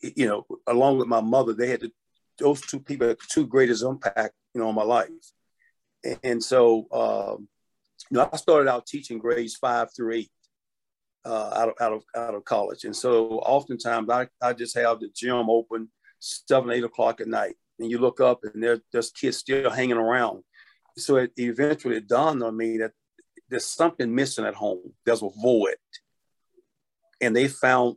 you 0.00 0.26
know, 0.26 0.46
along 0.66 0.98
with 0.98 1.08
my 1.08 1.20
mother, 1.20 1.52
they 1.52 1.68
had 1.68 1.82
those 2.38 2.60
two 2.60 2.80
people 2.80 3.08
had 3.08 3.18
the 3.18 3.26
two 3.28 3.46
greatest 3.46 3.82
impact, 3.82 4.34
you 4.54 4.60
know, 4.60 4.68
on 4.68 4.74
my 4.74 4.82
life. 4.82 5.08
And 6.22 6.42
so, 6.42 6.86
um, 6.92 7.48
you 8.10 8.16
know, 8.16 8.28
I 8.32 8.36
started 8.36 8.70
out 8.70 8.86
teaching 8.86 9.18
grades 9.18 9.56
five 9.56 9.88
through 9.94 10.14
eight 10.14 10.30
uh, 11.28 11.50
out 11.54 11.68
of 11.68 11.74
out 11.80 11.92
of 11.92 12.02
out 12.16 12.34
of 12.34 12.44
college, 12.44 12.84
and 12.84 12.96
so 12.96 13.38
oftentimes 13.40 14.08
I, 14.08 14.28
I 14.40 14.52
just 14.52 14.76
have 14.76 15.00
the 15.00 15.10
gym 15.14 15.50
open 15.50 15.90
seven 16.18 16.70
eight 16.70 16.84
o'clock 16.84 17.20
at 17.20 17.28
night, 17.28 17.56
and 17.78 17.90
you 17.90 17.98
look 17.98 18.20
up 18.20 18.40
and 18.42 18.62
there, 18.62 18.80
there's 18.92 19.10
kids 19.10 19.36
still 19.36 19.70
hanging 19.70 19.96
around. 19.96 20.42
So 20.96 21.16
it 21.16 21.32
eventually 21.36 22.00
dawned 22.00 22.42
on 22.42 22.56
me 22.56 22.78
that 22.78 22.92
there's 23.48 23.66
something 23.66 24.14
missing 24.14 24.46
at 24.46 24.54
home. 24.54 24.94
There's 25.04 25.22
a 25.22 25.28
void, 25.40 25.76
and 27.20 27.36
they 27.36 27.48
found 27.48 27.96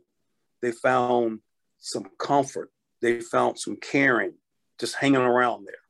they 0.60 0.72
found 0.72 1.40
some 1.78 2.06
comfort. 2.18 2.70
They 3.00 3.20
found 3.20 3.58
some 3.58 3.76
caring, 3.76 4.34
just 4.78 4.94
hanging 4.96 5.16
around 5.16 5.66
there 5.66 5.82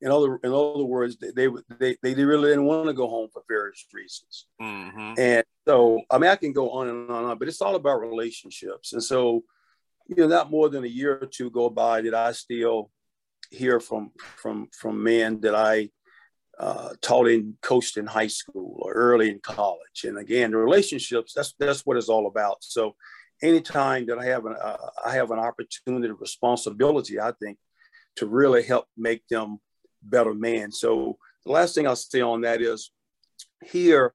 in 0.00 0.10
other 0.10 0.36
in 0.42 0.52
other 0.52 0.84
words, 0.84 1.16
they 1.18 1.30
they 1.30 1.48
they, 1.78 2.14
they 2.14 2.24
really 2.24 2.50
didn't 2.50 2.64
want 2.64 2.86
to 2.88 2.94
go 2.94 3.08
home 3.08 3.28
for 3.32 3.42
various 3.48 3.84
reasons. 3.92 4.46
Mm-hmm. 4.60 5.14
And 5.18 5.44
so, 5.66 6.00
I 6.10 6.18
mean, 6.18 6.30
I 6.30 6.36
can 6.36 6.52
go 6.52 6.70
on 6.70 6.88
and 6.88 7.10
on 7.10 7.18
and 7.18 7.26
on, 7.32 7.38
but 7.38 7.48
it's 7.48 7.60
all 7.60 7.74
about 7.74 8.00
relationships. 8.00 8.92
And 8.92 9.02
so, 9.02 9.44
you 10.06 10.16
know, 10.16 10.26
not 10.26 10.50
more 10.50 10.68
than 10.68 10.84
a 10.84 10.88
year 10.88 11.18
or 11.20 11.26
two 11.26 11.50
go 11.50 11.70
by 11.70 12.00
that 12.02 12.14
I 12.14 12.32
still 12.32 12.90
hear 13.50 13.80
from 13.80 14.12
from 14.36 14.68
from 14.72 15.02
men 15.02 15.40
that 15.40 15.54
I 15.54 15.90
uh, 16.58 16.90
taught 17.00 17.28
in 17.28 17.56
coached 17.62 17.96
in 17.96 18.06
high 18.06 18.26
school 18.26 18.80
or 18.82 18.92
early 18.92 19.30
in 19.30 19.40
college. 19.40 20.04
And 20.04 20.18
again, 20.18 20.50
the 20.50 20.58
relationships 20.58 21.32
that's 21.34 21.54
that's 21.58 21.86
what 21.86 21.96
it's 21.96 22.08
all 22.08 22.26
about. 22.26 22.58
So, 22.60 22.96
anytime 23.42 24.06
that 24.06 24.18
I 24.18 24.24
have 24.26 24.46
an 24.46 24.56
uh, 24.60 24.76
I 25.04 25.12
have 25.12 25.30
an 25.30 25.38
opportunity, 25.38 26.12
responsibility, 26.12 27.20
I 27.20 27.32
think, 27.40 27.58
to 28.16 28.26
really 28.26 28.62
help 28.62 28.86
make 28.96 29.26
them 29.28 29.58
better 30.02 30.34
man. 30.34 30.72
So 30.72 31.18
the 31.44 31.52
last 31.52 31.74
thing 31.74 31.86
I'll 31.86 31.96
say 31.96 32.20
on 32.20 32.42
that 32.42 32.60
is 32.60 32.90
here 33.64 34.14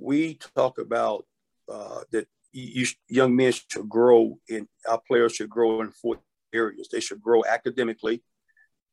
we 0.00 0.38
talk 0.56 0.78
about 0.78 1.26
uh, 1.70 2.00
that 2.10 2.26
you, 2.52 2.86
young 3.08 3.36
men 3.36 3.52
should 3.52 3.88
grow 3.88 4.38
in 4.48 4.66
our 4.88 5.00
players 5.06 5.34
should 5.34 5.50
grow 5.50 5.80
in 5.80 5.90
four 5.90 6.16
areas. 6.52 6.88
They 6.90 7.00
should 7.00 7.22
grow 7.22 7.44
academically, 7.44 8.22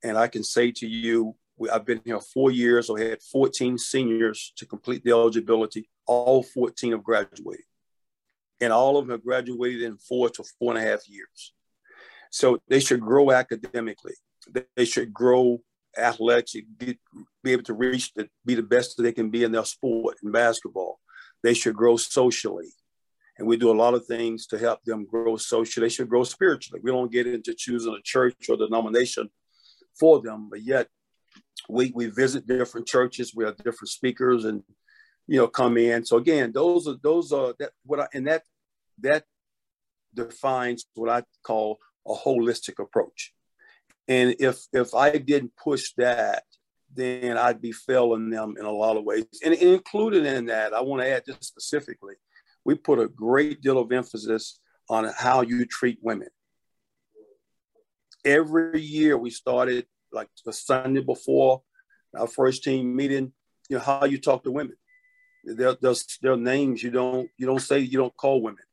and 0.03 0.17
I 0.17 0.27
can 0.27 0.43
say 0.43 0.71
to 0.73 0.87
you, 0.87 1.35
I've 1.71 1.85
been 1.85 2.01
here 2.05 2.19
four 2.19 2.51
years. 2.51 2.89
I 2.89 3.01
had 3.01 3.23
14 3.23 3.79
seniors 3.79 4.53
to 4.57 4.65
complete 4.67 5.03
the 5.03 5.11
eligibility. 5.11 5.89
All 6.05 6.43
14 6.43 6.91
have 6.91 7.03
graduated, 7.03 7.65
and 8.61 8.71
all 8.71 8.97
of 8.97 9.07
them 9.07 9.11
have 9.11 9.23
graduated 9.23 9.81
in 9.81 9.97
four 9.97 10.29
to 10.29 10.43
four 10.59 10.75
and 10.75 10.85
a 10.85 10.87
half 10.87 11.07
years. 11.09 11.53
So 12.31 12.59
they 12.67 12.79
should 12.79 13.01
grow 13.01 13.31
academically. 13.31 14.13
They 14.75 14.85
should 14.85 15.13
grow 15.13 15.61
athletic, 15.97 16.65
get, 16.77 16.97
be 17.43 17.51
able 17.51 17.63
to 17.63 17.73
reach 17.73 18.13
the, 18.13 18.29
be 18.45 18.55
the 18.55 18.63
best 18.63 18.95
they 18.97 19.11
can 19.11 19.29
be 19.29 19.43
in 19.43 19.51
their 19.51 19.65
sport 19.65 20.17
in 20.23 20.31
basketball. 20.31 20.99
They 21.43 21.53
should 21.53 21.75
grow 21.75 21.97
socially. 21.97 22.69
And 23.37 23.47
we 23.47 23.57
do 23.57 23.71
a 23.71 23.73
lot 23.73 23.93
of 23.93 24.05
things 24.05 24.47
to 24.47 24.57
help 24.57 24.83
them 24.83 25.05
grow 25.05 25.37
socially. 25.37 25.85
They 25.85 25.93
should 25.93 26.09
grow 26.09 26.23
spiritually. 26.23 26.81
We 26.83 26.91
don't 26.91 27.11
get 27.11 27.27
into 27.27 27.53
choosing 27.53 27.93
a 27.93 28.01
church 28.01 28.49
or 28.49 28.57
denomination 28.57 29.29
for 29.99 30.21
them, 30.21 30.49
but 30.49 30.61
yet 30.63 30.87
we, 31.69 31.91
we 31.93 32.07
visit 32.07 32.47
different 32.47 32.87
churches. 32.87 33.33
We 33.35 33.45
have 33.45 33.57
different 33.57 33.89
speakers 33.89 34.45
and, 34.45 34.63
you 35.27 35.37
know, 35.37 35.47
come 35.47 35.77
in. 35.77 36.05
So 36.05 36.17
again, 36.17 36.51
those 36.51 36.87
are, 36.87 36.95
those 37.03 37.31
are 37.31 37.53
that, 37.59 37.71
what 37.85 37.99
I, 37.99 38.07
and 38.13 38.27
that, 38.27 38.43
that 39.01 39.25
defines 40.13 40.85
what 40.95 41.09
I 41.09 41.23
call 41.43 41.77
a 42.07 42.13
holistic 42.13 42.81
approach. 42.81 43.33
And 44.07 44.35
if 44.39 44.59
if 44.71 44.93
I 44.93 45.17
didn't 45.17 45.51
push 45.61 45.91
that, 45.97 46.43
then 46.93 47.37
I'd 47.37 47.61
be 47.61 47.73
failing 47.73 48.29
them 48.29 48.55
in 48.57 48.65
a 48.65 48.71
lot 48.71 48.97
of 48.97 49.03
ways. 49.03 49.25
And, 49.43 49.53
and 49.53 49.73
included 49.73 50.25
in 50.25 50.45
that, 50.45 50.73
I 50.73 50.81
want 50.81 51.01
to 51.01 51.09
add 51.09 51.23
just 51.25 51.43
specifically. 51.43 52.15
We 52.63 52.75
put 52.75 52.99
a 52.99 53.07
great 53.07 53.61
deal 53.61 53.77
of 53.77 53.91
emphasis 53.91 54.59
on 54.89 55.11
how 55.17 55.41
you 55.41 55.65
treat 55.65 55.99
women. 56.01 56.29
Every 58.25 58.81
year 58.81 59.17
we 59.17 59.29
started 59.29 59.85
like 60.11 60.29
the 60.45 60.53
Sunday 60.53 61.01
before 61.01 61.61
our 62.17 62.27
first 62.27 62.63
team 62.63 62.95
meeting, 62.95 63.33
you 63.69 63.77
know, 63.77 63.83
how 63.83 64.05
you 64.05 64.19
talk 64.19 64.43
to 64.43 64.51
women. 64.51 64.75
There 65.43 65.75
are 66.25 66.37
names 66.37 66.81
you 66.83 66.91
don't 66.91 67.29
you 67.37 67.45
don't 67.45 67.61
say 67.61 67.79
you 67.79 67.97
don't 67.97 68.15
call 68.17 68.41
women 68.41 68.63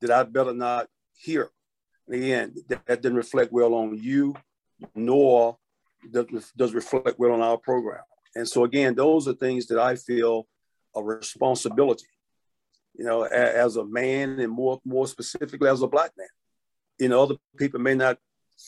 that 0.00 0.10
I 0.10 0.22
better 0.22 0.54
not 0.54 0.88
hear 1.12 1.50
Again, 2.10 2.54
that, 2.68 2.86
that 2.86 3.02
didn't 3.02 3.16
reflect 3.16 3.52
well 3.52 3.74
on 3.74 3.96
you, 3.96 4.34
nor 4.94 5.56
does, 6.10 6.74
reflect 6.74 7.18
well 7.18 7.32
on 7.32 7.42
our 7.42 7.58
program. 7.58 8.02
And 8.34 8.48
so 8.48 8.64
again, 8.64 8.94
those 8.94 9.28
are 9.28 9.34
things 9.34 9.66
that 9.66 9.78
I 9.78 9.96
feel 9.96 10.46
a 10.94 11.02
responsibility, 11.02 12.06
you 12.96 13.04
know, 13.04 13.22
as 13.22 13.76
a 13.76 13.84
man 13.84 14.40
and 14.40 14.52
more 14.52 14.80
more 14.84 15.06
specifically 15.06 15.68
as 15.68 15.82
a 15.82 15.86
black 15.86 16.12
man. 16.16 16.28
You 16.98 17.08
know, 17.08 17.22
other 17.22 17.36
people 17.56 17.80
may 17.80 17.94
not 17.94 18.18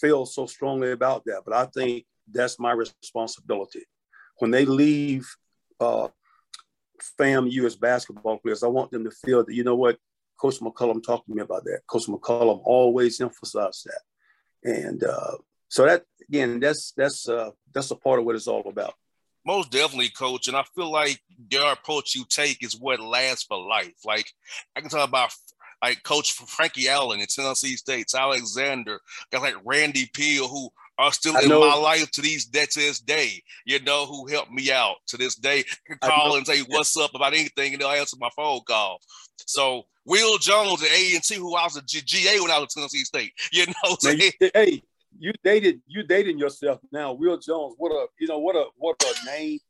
feel 0.01 0.27
so 0.27 0.47
strongly 0.47 0.93
about 0.93 1.25
that, 1.27 1.43
but 1.45 1.55
I 1.55 1.67
think 1.67 2.07
that's 2.31 2.59
my 2.59 2.73
responsibility. 2.73 3.85
When 4.39 4.51
they 4.51 4.65
leave 4.65 5.29
uh, 5.81 6.09
FAMU 7.19 7.65
as 7.65 7.77
basketball 7.77 8.39
players, 8.39 8.63
I 8.63 8.69
want 8.69 8.91
them 8.91 9.05
to 9.05 9.11
feel 9.11 9.45
that, 9.45 9.55
you 9.55 9.65
know 9.65 9.75
what, 9.75 9.99
Coach 10.41 10.61
McCullum 10.61 11.03
talked 11.03 11.27
to 11.27 11.35
me 11.35 11.43
about 11.43 11.65
that. 11.65 11.81
Coach 11.87 12.07
McCullum 12.07 12.61
always 12.65 13.21
emphasized 13.21 13.87
that. 13.87 14.03
And 14.65 15.05
uh, 15.05 15.37
so 15.73 15.87
that, 15.87 16.05
again, 16.29 16.61
that's, 16.61 16.93
that's, 16.93 17.27
uh, 17.27 17.53
that's 17.73 17.91
a 17.91 17.97
part 17.97 18.19
of 18.19 18.27
what 18.27 18.35
it's 18.35 18.47
all 18.47 18.69
about. 18.69 18.93
Most 19.47 19.71
definitely, 19.71 20.11
coach. 20.11 20.47
And 20.49 20.55
I 20.55 20.65
feel 20.77 20.93
like 20.93 21.19
your 21.51 21.73
approach 21.73 22.15
you 22.15 22.27
take 22.29 22.63
is 22.63 22.79
what 22.79 23.01
lasts 23.01 23.45
for 23.45 23.57
life. 23.57 23.95
Like 24.05 24.31
I 24.77 24.83
can 24.83 24.91
talk 24.91 25.09
about 25.09 25.33
like 25.83 26.03
Coach 26.03 26.35
Frankie 26.35 26.91
Allen 26.91 27.21
in 27.21 27.27
Tennessee 27.27 27.77
State, 27.77 28.13
Alexander, 28.15 29.01
guys 29.33 29.41
like 29.41 29.57
Randy 29.65 30.11
Peel, 30.13 30.47
who 30.47 30.69
are 30.99 31.11
still 31.11 31.39
in 31.39 31.49
my 31.49 31.75
life 31.75 32.11
to 32.11 32.21
these 32.21 32.45
to 32.45 32.69
this 32.77 33.01
day, 33.01 33.43
you 33.65 33.81
know, 33.81 34.05
who 34.05 34.27
helped 34.27 34.53
me 34.53 34.71
out 34.71 34.97
to 35.07 35.17
this 35.17 35.37
day. 35.37 35.61
I 35.61 35.95
can 35.95 35.99
call 35.99 36.37
and 36.37 36.47
say 36.47 36.61
what's 36.69 36.95
up 36.99 37.15
about 37.15 37.33
anything, 37.33 37.73
and 37.73 37.81
they'll 37.81 37.89
answer 37.89 38.19
my 38.21 38.29
phone 38.37 38.61
call. 38.69 39.01
So 39.47 39.85
Will 40.05 40.39
Jones 40.39 40.83
at 40.83 40.91
A 40.91 41.15
and 41.15 41.23
T, 41.25 41.37
who 41.37 41.57
I 41.57 41.65
was 41.65 41.77
a 41.77 41.83
GA 41.83 42.41
when 42.41 42.51
I 42.51 42.59
was 42.59 42.67
at 42.67 42.81
Tennessee 42.81 43.05
State, 43.05 43.33
you 43.53 43.67
know. 43.67 43.97
You, 44.03 44.31
hey, 44.55 44.83
you 45.23 45.33
dated 45.45 45.81
you 45.87 46.03
dating 46.03 46.37
yourself 46.37 46.81
now. 46.91 47.13
Will 47.13 47.39
Jones, 47.39 47.75
what 47.79 47.93
a 47.93 48.07
you 48.19 48.27
know 48.27 48.41
what 48.41 48.57
a 48.57 48.65
what 48.77 49.01
a 49.05 49.27
name. 49.27 49.61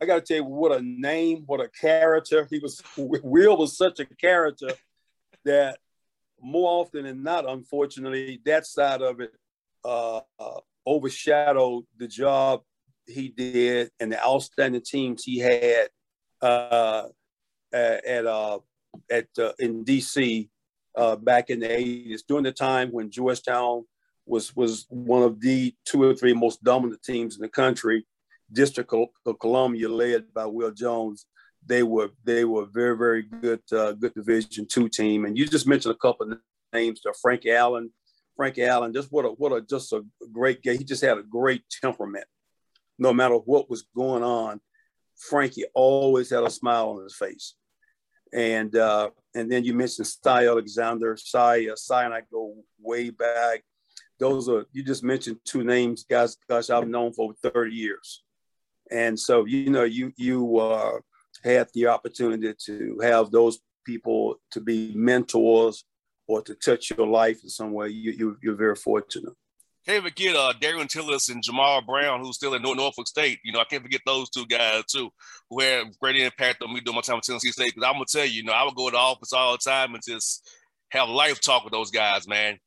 I 0.00 0.06
got 0.06 0.14
to 0.14 0.20
tell 0.20 0.36
you 0.36 0.44
what 0.44 0.70
a 0.70 0.80
name, 0.80 1.42
what 1.46 1.60
a 1.60 1.68
character. 1.68 2.46
He 2.48 2.60
was 2.60 2.80
Will 2.96 3.56
was 3.56 3.76
such 3.76 3.98
a 3.98 4.06
character 4.06 4.70
that 5.44 5.78
more 6.40 6.80
often 6.80 7.04
than 7.04 7.24
not, 7.24 7.48
unfortunately, 7.48 8.40
that 8.44 8.66
side 8.66 9.02
of 9.02 9.20
it 9.20 9.32
uh, 9.84 10.20
uh, 10.38 10.60
overshadowed 10.86 11.84
the 11.98 12.06
job 12.06 12.62
he 13.04 13.30
did 13.30 13.90
and 13.98 14.12
the 14.12 14.24
outstanding 14.24 14.80
teams 14.80 15.24
he 15.24 15.38
had 15.38 15.88
uh, 16.40 17.08
at 17.72 18.26
uh, 18.26 18.58
at 19.10 19.26
uh, 19.36 19.52
in 19.58 19.84
DC 19.84 20.48
uh, 20.96 21.16
back 21.16 21.50
in 21.50 21.58
the 21.58 21.68
80s 21.68 22.20
during 22.28 22.44
the 22.44 22.52
time 22.52 22.90
when 22.90 23.10
Georgetown 23.10 23.84
was 24.30 24.54
was 24.56 24.86
one 24.88 25.22
of 25.22 25.40
the 25.40 25.74
two 25.84 26.02
or 26.04 26.14
three 26.14 26.32
most 26.32 26.62
dominant 26.62 27.02
teams 27.02 27.36
in 27.36 27.42
the 27.42 27.48
country. 27.48 28.06
District 28.52 28.92
of 28.92 29.38
Columbia, 29.38 29.88
led 29.88 30.32
by 30.34 30.46
Will 30.46 30.72
Jones, 30.72 31.26
they 31.64 31.82
were 31.82 32.10
they 32.24 32.44
were 32.44 32.66
very 32.66 32.96
very 32.96 33.22
good 33.22 33.62
uh, 33.72 33.92
good 33.92 34.14
Division 34.14 34.66
two 34.66 34.88
team. 34.88 35.24
And 35.24 35.36
you 35.36 35.46
just 35.46 35.66
mentioned 35.66 35.94
a 35.94 35.98
couple 35.98 36.32
of 36.32 36.38
names, 36.72 37.00
to 37.00 37.12
Frankie 37.20 37.52
Allen. 37.52 37.92
Frankie 38.36 38.64
Allen, 38.64 38.92
just 38.92 39.12
what 39.12 39.24
a 39.24 39.28
what 39.28 39.52
a 39.52 39.60
just 39.60 39.92
a 39.92 40.02
great 40.32 40.62
guy. 40.62 40.74
He 40.76 40.84
just 40.84 41.02
had 41.02 41.18
a 41.18 41.22
great 41.22 41.62
temperament. 41.82 42.24
No 42.98 43.12
matter 43.12 43.36
what 43.36 43.70
was 43.70 43.82
going 43.94 44.22
on, 44.22 44.60
Frankie 45.16 45.66
always 45.74 46.30
had 46.30 46.44
a 46.44 46.50
smile 46.50 46.90
on 46.90 47.02
his 47.02 47.16
face. 47.16 47.54
And 48.32 48.74
uh, 48.76 49.10
and 49.34 49.50
then 49.50 49.64
you 49.64 49.74
mentioned 49.74 50.06
Cy 50.06 50.46
Alexander. 50.46 51.16
Cy, 51.16 51.68
uh, 51.70 51.76
Cy 51.76 52.04
and 52.04 52.14
I 52.14 52.22
go 52.32 52.54
way 52.80 53.10
back. 53.10 53.62
Those 54.20 54.48
are 54.48 54.66
you 54.72 54.84
just 54.84 55.02
mentioned 55.02 55.38
two 55.44 55.64
names, 55.64 56.04
guys. 56.04 56.36
Gosh, 56.48 56.70
I've 56.70 56.88
known 56.88 57.12
for 57.12 57.24
over 57.24 57.34
30 57.50 57.74
years. 57.74 58.22
And 58.90 59.18
so 59.18 59.46
you 59.46 59.70
know 59.70 59.84
you 59.84 60.12
you 60.16 60.58
uh, 60.58 60.98
had 61.42 61.68
the 61.74 61.88
opportunity 61.88 62.54
to 62.66 62.98
have 63.02 63.30
those 63.30 63.58
people 63.84 64.36
to 64.52 64.60
be 64.60 64.92
mentors 64.94 65.84
or 66.30 66.42
to 66.42 66.54
touch 66.54 66.92
your 66.96 67.08
life 67.08 67.42
in 67.42 67.48
some 67.48 67.72
way, 67.72 67.88
you, 67.88 68.12
you, 68.12 68.36
you're 68.40 68.54
very 68.54 68.76
fortunate. 68.76 69.32
Can't 69.84 70.04
forget 70.04 70.36
uh, 70.36 70.52
Darian 70.60 70.86
Tillis 70.86 71.28
and 71.30 71.42
Jamal 71.42 71.82
Brown, 71.82 72.20
who's 72.20 72.36
still 72.36 72.54
in 72.54 72.62
Norfolk 72.62 73.08
State. 73.08 73.40
You 73.42 73.52
know, 73.52 73.58
I 73.60 73.64
can't 73.64 73.82
forget 73.82 74.02
those 74.06 74.30
two 74.30 74.46
guys 74.46 74.84
too, 74.84 75.10
who 75.48 75.60
had 75.60 75.86
great 76.00 76.16
impact 76.16 76.62
on 76.62 76.72
me 76.72 76.80
during 76.80 76.94
my 76.94 77.00
time 77.00 77.16
at 77.16 77.24
Tennessee 77.24 77.50
State. 77.50 77.74
Because 77.74 77.88
I'm 77.88 77.94
gonna 77.94 78.04
tell 78.06 78.24
you, 78.24 78.32
you 78.32 78.44
know, 78.44 78.52
I 78.52 78.62
would 78.62 78.76
go 78.76 78.90
to 78.90 78.92
the 78.92 78.98
office 78.98 79.32
all 79.32 79.52
the 79.52 79.58
time 79.58 79.94
and 79.94 80.02
just 80.06 80.48
have 80.90 81.08
life 81.08 81.40
talk 81.40 81.64
with 81.64 81.72
those 81.72 81.90
guys, 81.90 82.28
man, 82.28 82.58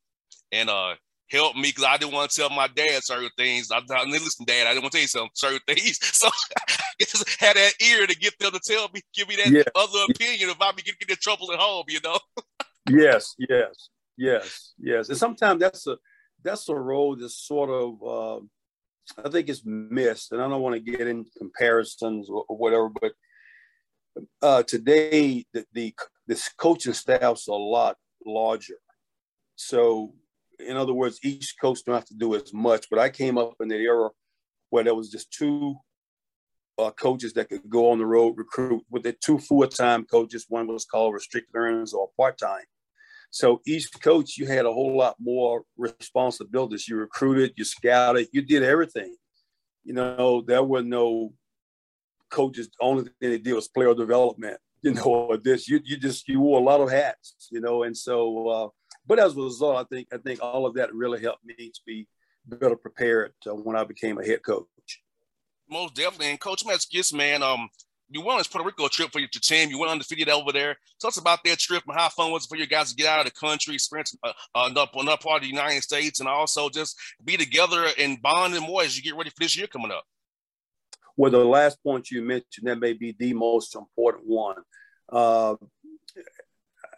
and 0.51 0.69
uh, 0.69 0.95
help 1.33 1.55
me 1.55 1.63
because 1.63 1.83
I 1.83 1.97
didn't 1.97 2.13
want 2.13 2.31
to 2.31 2.35
tell 2.39 2.49
my 2.49 2.67
dad 2.67 3.03
certain 3.03 3.29
things. 3.37 3.69
I, 3.71 3.81
I 3.89 4.05
listen, 4.05 4.45
Dad, 4.45 4.67
I 4.67 4.71
didn't 4.71 4.83
want 4.83 4.91
to 4.93 4.97
tell 4.97 5.01
you 5.01 5.07
some 5.07 5.29
certain 5.33 5.59
things, 5.67 5.99
so 6.17 6.27
I 6.27 6.83
just 6.99 7.41
had 7.41 7.55
that 7.55 7.73
ear 7.81 8.07
to 8.07 8.15
get 8.15 8.37
them 8.39 8.51
to 8.51 8.59
tell 8.59 8.87
me, 8.93 9.01
give 9.13 9.27
me 9.27 9.35
that 9.37 9.51
yeah. 9.51 9.63
other 9.75 9.99
opinion 10.09 10.51
about 10.51 10.77
me 10.77 10.83
getting 10.83 11.09
in 11.09 11.15
trouble 11.21 11.51
at 11.51 11.59
home, 11.59 11.85
you 11.89 11.99
know. 12.03 12.19
yes, 12.89 13.35
yes, 13.37 13.89
yes, 14.17 14.73
yes. 14.77 15.09
And 15.09 15.17
sometimes 15.17 15.59
that's 15.59 15.87
a 15.87 15.97
that's 16.43 16.69
a 16.69 16.75
role 16.75 17.15
that's 17.15 17.37
sort 17.37 17.69
of 17.69 18.03
uh, 18.03 18.45
I 19.25 19.29
think 19.29 19.49
it's 19.49 19.63
missed, 19.65 20.31
and 20.31 20.41
I 20.41 20.47
don't 20.47 20.61
want 20.61 20.75
to 20.75 20.91
get 20.91 21.07
in 21.07 21.25
comparisons 21.37 22.29
or, 22.29 22.45
or 22.47 22.57
whatever, 22.57 22.89
but 22.89 23.13
uh, 24.41 24.63
today 24.63 25.45
the, 25.53 25.65
the 25.73 25.93
this 26.27 26.49
coaching 26.57 26.93
staff's 26.93 27.47
a 27.47 27.53
lot 27.53 27.97
larger. 28.25 28.77
So, 29.55 30.13
in 30.59 30.77
other 30.77 30.93
words, 30.93 31.19
each 31.23 31.55
coach 31.59 31.79
don't 31.85 31.95
have 31.95 32.05
to 32.05 32.15
do 32.15 32.35
as 32.35 32.53
much. 32.53 32.87
But 32.89 32.99
I 32.99 33.09
came 33.09 33.37
up 33.37 33.55
in 33.59 33.67
the 33.67 33.75
era 33.75 34.09
where 34.69 34.83
there 34.83 34.95
was 34.95 35.09
just 35.09 35.31
two 35.31 35.75
uh, 36.77 36.91
coaches 36.91 37.33
that 37.33 37.49
could 37.49 37.69
go 37.69 37.91
on 37.91 37.99
the 37.99 38.05
road 38.05 38.35
recruit 38.37 38.83
with 38.89 39.03
the 39.03 39.13
two 39.13 39.37
full-time 39.37 40.05
coaches. 40.05 40.45
One 40.49 40.67
was 40.67 40.85
called 40.85 41.13
restricted 41.13 41.55
earnings 41.55 41.93
or 41.93 42.09
part-time. 42.17 42.65
So 43.29 43.61
each 43.65 43.89
coach, 44.01 44.37
you 44.37 44.45
had 44.45 44.65
a 44.65 44.71
whole 44.71 44.95
lot 44.95 45.15
more 45.19 45.63
responsibilities. 45.77 46.87
You 46.87 46.97
recruited, 46.97 47.53
you 47.57 47.65
scouted, 47.65 48.27
you 48.31 48.43
did 48.43 48.63
everything. 48.63 49.15
You 49.83 49.93
know, 49.93 50.43
there 50.45 50.63
were 50.63 50.83
no 50.83 51.33
coaches. 52.29 52.69
Only 52.79 53.03
thing 53.03 53.31
they 53.31 53.39
did 53.39 53.53
was 53.53 53.67
player 53.67 53.93
development. 53.93 54.57
You 54.83 54.93
know, 54.95 55.39
this 55.41 55.69
you 55.69 55.79
you 55.85 55.95
just 55.95 56.27
you 56.27 56.41
wore 56.41 56.59
a 56.59 56.61
lot 56.63 56.81
of 56.81 56.91
hats. 56.91 57.47
You 57.49 57.61
know, 57.61 57.83
and 57.83 57.95
so. 57.95 58.47
Uh, 58.49 58.67
but 59.05 59.19
as 59.19 59.35
a 59.35 59.41
result, 59.41 59.77
I 59.77 59.83
think 59.83 60.07
I 60.13 60.17
think 60.17 60.41
all 60.41 60.65
of 60.65 60.75
that 60.75 60.93
really 60.93 61.21
helped 61.21 61.45
me 61.45 61.55
to 61.55 61.81
be 61.85 62.07
better 62.45 62.75
prepared 62.75 63.33
uh, 63.47 63.55
when 63.55 63.75
I 63.75 63.83
became 63.83 64.17
a 64.17 64.25
head 64.25 64.43
coach. 64.43 64.67
Most 65.69 65.95
definitely. 65.95 66.27
And 66.27 66.39
Coach 66.39 66.65
Matskis, 66.65 67.13
man, 67.13 67.41
um, 67.41 67.69
you 68.09 68.21
went 68.21 68.33
on 68.33 68.37
this 68.37 68.47
Puerto 68.47 68.65
Rico 68.65 68.87
trip 68.87 69.11
for 69.11 69.19
your 69.19 69.29
team. 69.29 69.69
You 69.69 69.79
went 69.79 69.91
undefeated 69.91 70.29
over 70.29 70.51
there. 70.51 70.75
Tell 70.99 71.07
us 71.07 71.17
about 71.17 71.43
that 71.45 71.57
trip 71.57 71.83
and 71.87 71.97
how 71.97 72.09
fun 72.09 72.31
was 72.31 72.45
it 72.45 72.49
for 72.49 72.57
you 72.57 72.67
guys 72.67 72.89
to 72.89 72.95
get 72.95 73.07
out 73.07 73.19
of 73.19 73.25
the 73.25 73.31
country, 73.31 73.73
experience 73.73 74.15
uh, 74.23 74.33
uh, 74.53 74.69
another 74.73 75.17
part 75.17 75.37
of 75.37 75.41
the 75.41 75.47
United 75.47 75.81
States, 75.81 76.19
and 76.19 76.29
also 76.29 76.69
just 76.69 76.99
be 77.23 77.37
together 77.37 77.87
and 77.97 78.21
bond 78.21 78.53
and 78.53 78.65
more 78.65 78.83
as 78.83 78.95
you 78.95 79.03
get 79.03 79.17
ready 79.17 79.29
for 79.29 79.39
this 79.39 79.57
year 79.57 79.67
coming 79.67 79.91
up. 79.91 80.03
Well, 81.15 81.31
the 81.31 81.39
last 81.39 81.81
point 81.83 82.11
you 82.11 82.21
mentioned 82.21 82.67
that 82.67 82.79
may 82.79 82.93
be 82.93 83.15
the 83.17 83.33
most 83.33 83.75
important 83.75 84.27
one. 84.27 84.57
Uh, 85.11 85.55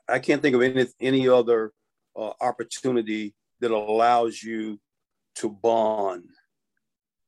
I 0.07 0.19
can't 0.19 0.41
think 0.41 0.55
of 0.55 0.61
any 0.61 0.87
any 0.99 1.27
other 1.27 1.71
uh, 2.15 2.31
opportunity 2.41 3.33
that 3.59 3.71
allows 3.71 4.41
you 4.41 4.79
to 5.35 5.49
bond 5.49 6.25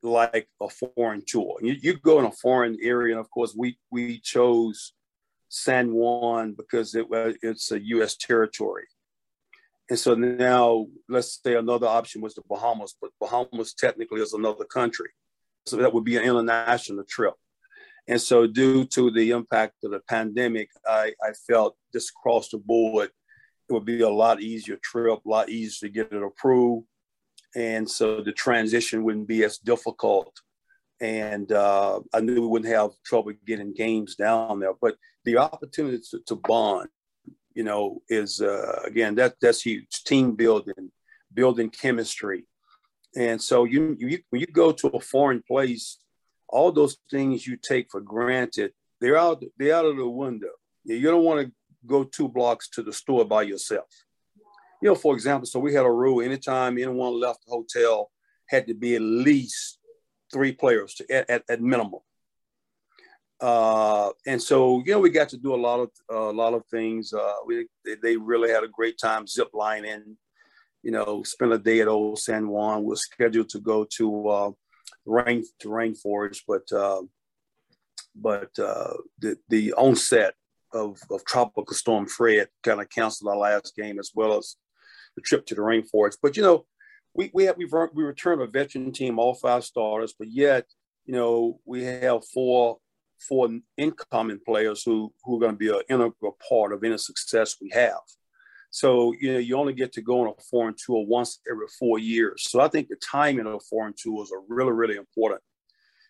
like 0.03 0.47
a 0.61 0.69
foreign 0.69 1.23
tour. 1.27 1.57
You, 1.61 1.75
you 1.81 1.97
go 1.97 2.19
in 2.19 2.25
a 2.25 2.31
foreign 2.31 2.77
area, 2.81 3.13
and 3.13 3.19
of 3.19 3.29
course, 3.29 3.55
we 3.57 3.77
we 3.91 4.19
chose 4.19 4.93
San 5.49 5.91
Juan 5.91 6.53
because 6.53 6.95
it 6.95 7.07
it's 7.41 7.71
a 7.71 7.79
U.S. 7.79 8.15
territory. 8.15 8.85
And 9.89 9.97
so 9.97 10.15
now, 10.15 10.87
let's 11.07 11.39
say 11.41 11.55
another 11.55 11.87
option 11.87 12.21
was 12.21 12.35
the 12.35 12.41
Bahamas, 12.49 12.95
but 13.01 13.11
Bahamas 13.21 13.73
technically 13.73 14.21
is 14.21 14.33
another 14.33 14.65
country. 14.65 15.09
So 15.65 15.77
that 15.77 15.93
would 15.93 16.03
be 16.03 16.17
an 16.17 16.23
international 16.23 17.05
trip. 17.07 17.33
And 18.07 18.21
so, 18.21 18.47
due 18.47 18.85
to 18.85 19.11
the 19.11 19.31
impact 19.31 19.83
of 19.83 19.91
the 19.91 19.99
pandemic, 20.07 20.69
I, 20.85 21.13
I 21.21 21.31
felt 21.45 21.75
just 21.93 22.11
across 22.11 22.49
the 22.49 22.57
board, 22.57 23.09
it 23.69 23.73
would 23.73 23.85
be 23.85 24.01
a 24.01 24.09
lot 24.09 24.41
easier 24.41 24.77
trip, 24.81 25.19
a 25.25 25.29
lot 25.29 25.49
easier 25.49 25.87
to 25.87 25.93
get 25.93 26.13
it 26.13 26.23
approved 26.23 26.87
and 27.55 27.89
so 27.89 28.21
the 28.21 28.31
transition 28.31 29.03
wouldn't 29.03 29.27
be 29.27 29.43
as 29.43 29.57
difficult. 29.57 30.31
And 30.99 31.51
uh, 31.51 32.01
I 32.13 32.21
knew 32.21 32.41
we 32.41 32.47
wouldn't 32.47 32.73
have 32.73 32.91
trouble 33.03 33.33
getting 33.45 33.73
games 33.73 34.15
down 34.15 34.59
there. 34.59 34.73
But 34.79 34.95
the 35.25 35.37
opportunity 35.37 36.01
to, 36.11 36.19
to 36.27 36.35
bond, 36.35 36.89
you 37.53 37.63
know, 37.63 38.01
is 38.09 38.41
uh, 38.41 38.81
again 38.85 39.15
that 39.15 39.35
that's 39.41 39.61
huge. 39.61 40.03
Team 40.05 40.35
building, 40.35 40.91
building 41.33 41.69
chemistry, 41.69 42.45
and 43.15 43.41
so 43.41 43.63
you, 43.63 43.95
you 43.99 44.19
when 44.29 44.41
you 44.41 44.47
go 44.47 44.71
to 44.71 44.87
a 44.89 44.99
foreign 44.99 45.43
place, 45.47 45.97
all 46.47 46.71
those 46.71 46.97
things 47.09 47.45
you 47.45 47.57
take 47.57 47.87
for 47.91 48.01
granted, 48.01 48.71
they're 49.01 49.17
out 49.17 49.43
they're 49.57 49.75
out 49.75 49.85
of 49.85 49.97
the 49.97 50.07
window. 50.07 50.51
You 50.83 51.09
don't 51.09 51.23
want 51.23 51.45
to 51.45 51.51
go 51.87 52.03
two 52.03 52.27
blocks 52.27 52.69
to 52.69 52.83
the 52.83 52.93
store 52.93 53.25
by 53.25 53.41
yourself 53.41 53.87
you 54.81 54.89
know, 54.89 54.95
for 54.95 55.13
example, 55.13 55.47
so 55.47 55.59
we 55.59 55.73
had 55.73 55.85
a 55.85 55.91
rule 55.91 56.21
anytime 56.21 56.77
anyone 56.77 57.19
left 57.19 57.45
the 57.45 57.51
hotel 57.51 58.11
had 58.47 58.67
to 58.67 58.73
be 58.73 58.95
at 58.95 59.01
least 59.01 59.79
three 60.31 60.51
players 60.51 60.93
to, 60.95 61.11
at, 61.11 61.29
at, 61.29 61.43
at 61.49 61.61
minimum. 61.61 61.99
Uh, 63.39 64.11
and 64.25 64.41
so, 64.41 64.81
you 64.85 64.93
know, 64.93 64.99
we 64.99 65.09
got 65.09 65.29
to 65.29 65.37
do 65.37 65.53
a 65.53 65.55
lot 65.55 65.79
of 65.79 65.89
uh, 66.11 66.29
a 66.29 66.33
lot 66.33 66.53
of 66.53 66.65
things. 66.71 67.13
Uh, 67.13 67.33
we 67.45 67.67
they, 68.01 68.17
really 68.17 68.49
had 68.49 68.63
a 68.63 68.67
great 68.67 68.97
time 68.97 69.27
zip 69.27 69.49
lining. 69.53 70.17
You 70.81 70.91
know, 70.91 71.21
spent 71.23 71.53
a 71.53 71.59
day 71.59 71.81
at 71.81 71.87
Old 71.87 72.17
San 72.17 72.47
Juan. 72.47 72.83
We 72.83 72.93
are 72.93 72.97
scheduled 72.97 73.49
to 73.49 73.59
go 73.59 73.85
to 73.97 74.27
uh, 74.27 74.51
Rain 75.05 75.43
to 75.59 75.67
Rainforest, 75.67 76.41
but 76.47 76.71
uh, 76.71 77.03
but 78.15 78.57
uh, 78.57 78.93
the 79.19 79.37
the 79.49 79.73
onset 79.73 80.33
of, 80.73 80.99
of 81.09 81.25
Tropical 81.25 81.73
Storm 81.73 82.07
Fred 82.07 82.47
kind 82.63 82.81
of 82.81 82.89
canceled 82.89 83.29
our 83.29 83.37
last 83.37 83.75
game 83.75 83.99
as 83.99 84.11
well 84.13 84.37
as 84.37 84.55
the 85.15 85.21
trip 85.21 85.45
to 85.47 85.55
the 85.55 85.61
rainforest. 85.61 86.17
But 86.21 86.37
you 86.37 86.43
know, 86.43 86.65
we 87.13 87.31
we 87.33 87.45
have 87.45 87.57
we've 87.57 87.73
we 87.93 88.03
returned 88.03 88.41
a 88.41 88.47
veteran 88.47 88.91
team, 88.91 89.19
all 89.19 89.33
five 89.33 89.65
starters, 89.65 90.13
but 90.17 90.29
yet 90.29 90.65
you 91.05 91.13
know 91.13 91.59
we 91.65 91.83
have 91.83 92.23
four 92.33 92.77
four 93.27 93.49
incoming 93.77 94.39
players 94.45 94.83
who 94.83 95.11
who 95.23 95.37
are 95.37 95.39
going 95.39 95.53
to 95.53 95.57
be 95.57 95.69
an 95.69 95.81
integral 95.89 96.37
part 96.47 96.71
of 96.71 96.83
any 96.83 96.97
success 96.97 97.55
we 97.61 97.69
have. 97.73 97.99
So 98.69 99.13
you 99.19 99.33
know 99.33 99.39
you 99.39 99.57
only 99.57 99.73
get 99.73 99.91
to 99.93 100.01
go 100.01 100.21
on 100.21 100.27
a 100.37 100.41
foreign 100.49 100.75
tour 100.77 101.05
once 101.05 101.39
every 101.49 101.67
four 101.79 101.99
years. 101.99 102.43
So 102.49 102.59
I 102.61 102.67
think 102.67 102.87
the 102.87 102.97
timing 102.97 103.47
of 103.47 103.63
foreign 103.63 103.95
tours 103.97 104.31
are 104.31 104.41
really 104.47 104.71
really 104.71 104.95
important. 104.95 105.41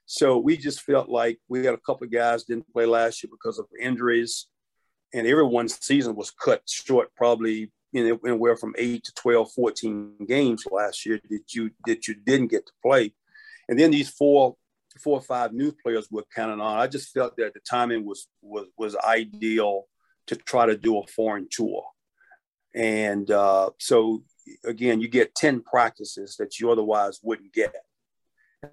So 0.08 0.38
we 0.38 0.56
just 0.56 0.82
felt 0.82 1.10
like 1.10 1.38
we 1.50 1.66
had 1.66 1.74
a 1.74 1.80
couple 1.86 2.06
of 2.06 2.12
guys 2.12 2.46
didn't 2.46 2.72
play 2.72 2.86
last 2.86 3.22
year 3.22 3.30
because 3.30 3.60
of 3.60 3.68
injuries, 3.80 4.48
and 5.14 5.28
everyone's 5.28 5.78
season 5.86 6.16
was 6.16 6.32
cut 6.32 6.62
short 6.66 7.14
probably 7.16 7.72
know, 7.94 8.20
anywhere 8.26 8.56
from 8.56 8.74
eight 8.78 9.04
to 9.04 9.14
12, 9.16 9.52
14 9.52 10.14
games 10.28 10.66
last 10.72 11.06
year 11.06 11.20
that 11.30 11.54
you 11.54 11.72
that 11.86 12.08
you 12.08 12.16
didn't 12.16 12.48
get 12.48 12.66
to 12.66 12.72
play. 12.82 13.14
And 13.70 13.80
then 13.80 13.92
these 13.92 14.10
four 14.10 14.56
four 15.02 15.18
or 15.18 15.22
five 15.22 15.54
new 15.54 15.72
players 15.72 16.08
were 16.10 16.26
counting 16.34 16.62
on. 16.62 16.80
I 16.80 16.88
just 16.88 17.14
felt 17.14 17.36
that 17.38 17.54
the 17.54 17.60
timing 17.70 18.06
was 18.06 18.28
was 18.42 18.68
was 18.78 18.96
ideal 18.96 19.88
to 20.28 20.36
try 20.36 20.66
to 20.66 20.78
do 20.78 20.98
a 21.00 21.08
foreign 21.08 21.48
tour. 21.52 21.84
And 22.74 23.30
uh, 23.30 23.72
so 23.80 24.24
again, 24.64 25.02
you 25.02 25.08
get 25.08 25.36
10 25.36 25.64
practices 25.64 26.36
that 26.38 26.60
you 26.60 26.72
otherwise 26.72 27.20
wouldn't 27.24 27.54
get. 27.54 27.76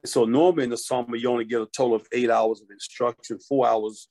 So 0.05 0.25
normally 0.25 0.64
in 0.64 0.70
the 0.70 0.77
summer, 0.77 1.16
you 1.16 1.29
only 1.31 1.44
get 1.44 1.61
a 1.61 1.66
total 1.66 1.97
of 1.97 2.07
eight 2.12 2.31
hours 2.31 2.61
of 2.61 2.68
instruction, 2.70 3.38
four 3.38 3.66
hours 3.66 4.09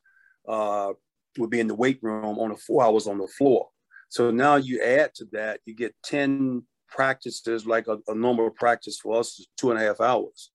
uh, 0.47 0.93
would 1.37 1.49
be 1.49 1.59
in 1.59 1.67
the 1.67 1.75
weight 1.75 1.99
room, 2.01 2.37
on 2.37 2.49
the 2.49 2.57
four 2.57 2.83
hours 2.83 3.07
on 3.07 3.17
the 3.17 3.27
floor. 3.27 3.69
So 4.09 4.29
now 4.29 4.57
you 4.57 4.81
add 4.81 5.15
to 5.15 5.25
that, 5.31 5.61
you 5.65 5.75
get 5.75 5.95
10 6.05 6.63
practices, 6.87 7.65
like 7.65 7.87
a, 7.87 7.97
a 8.07 8.13
normal 8.13 8.51
practice 8.51 8.99
for 8.99 9.19
us 9.19 9.39
is 9.39 9.47
two 9.57 9.71
and 9.71 9.79
a 9.79 9.83
half 9.83 9.99
hours. 9.99 10.51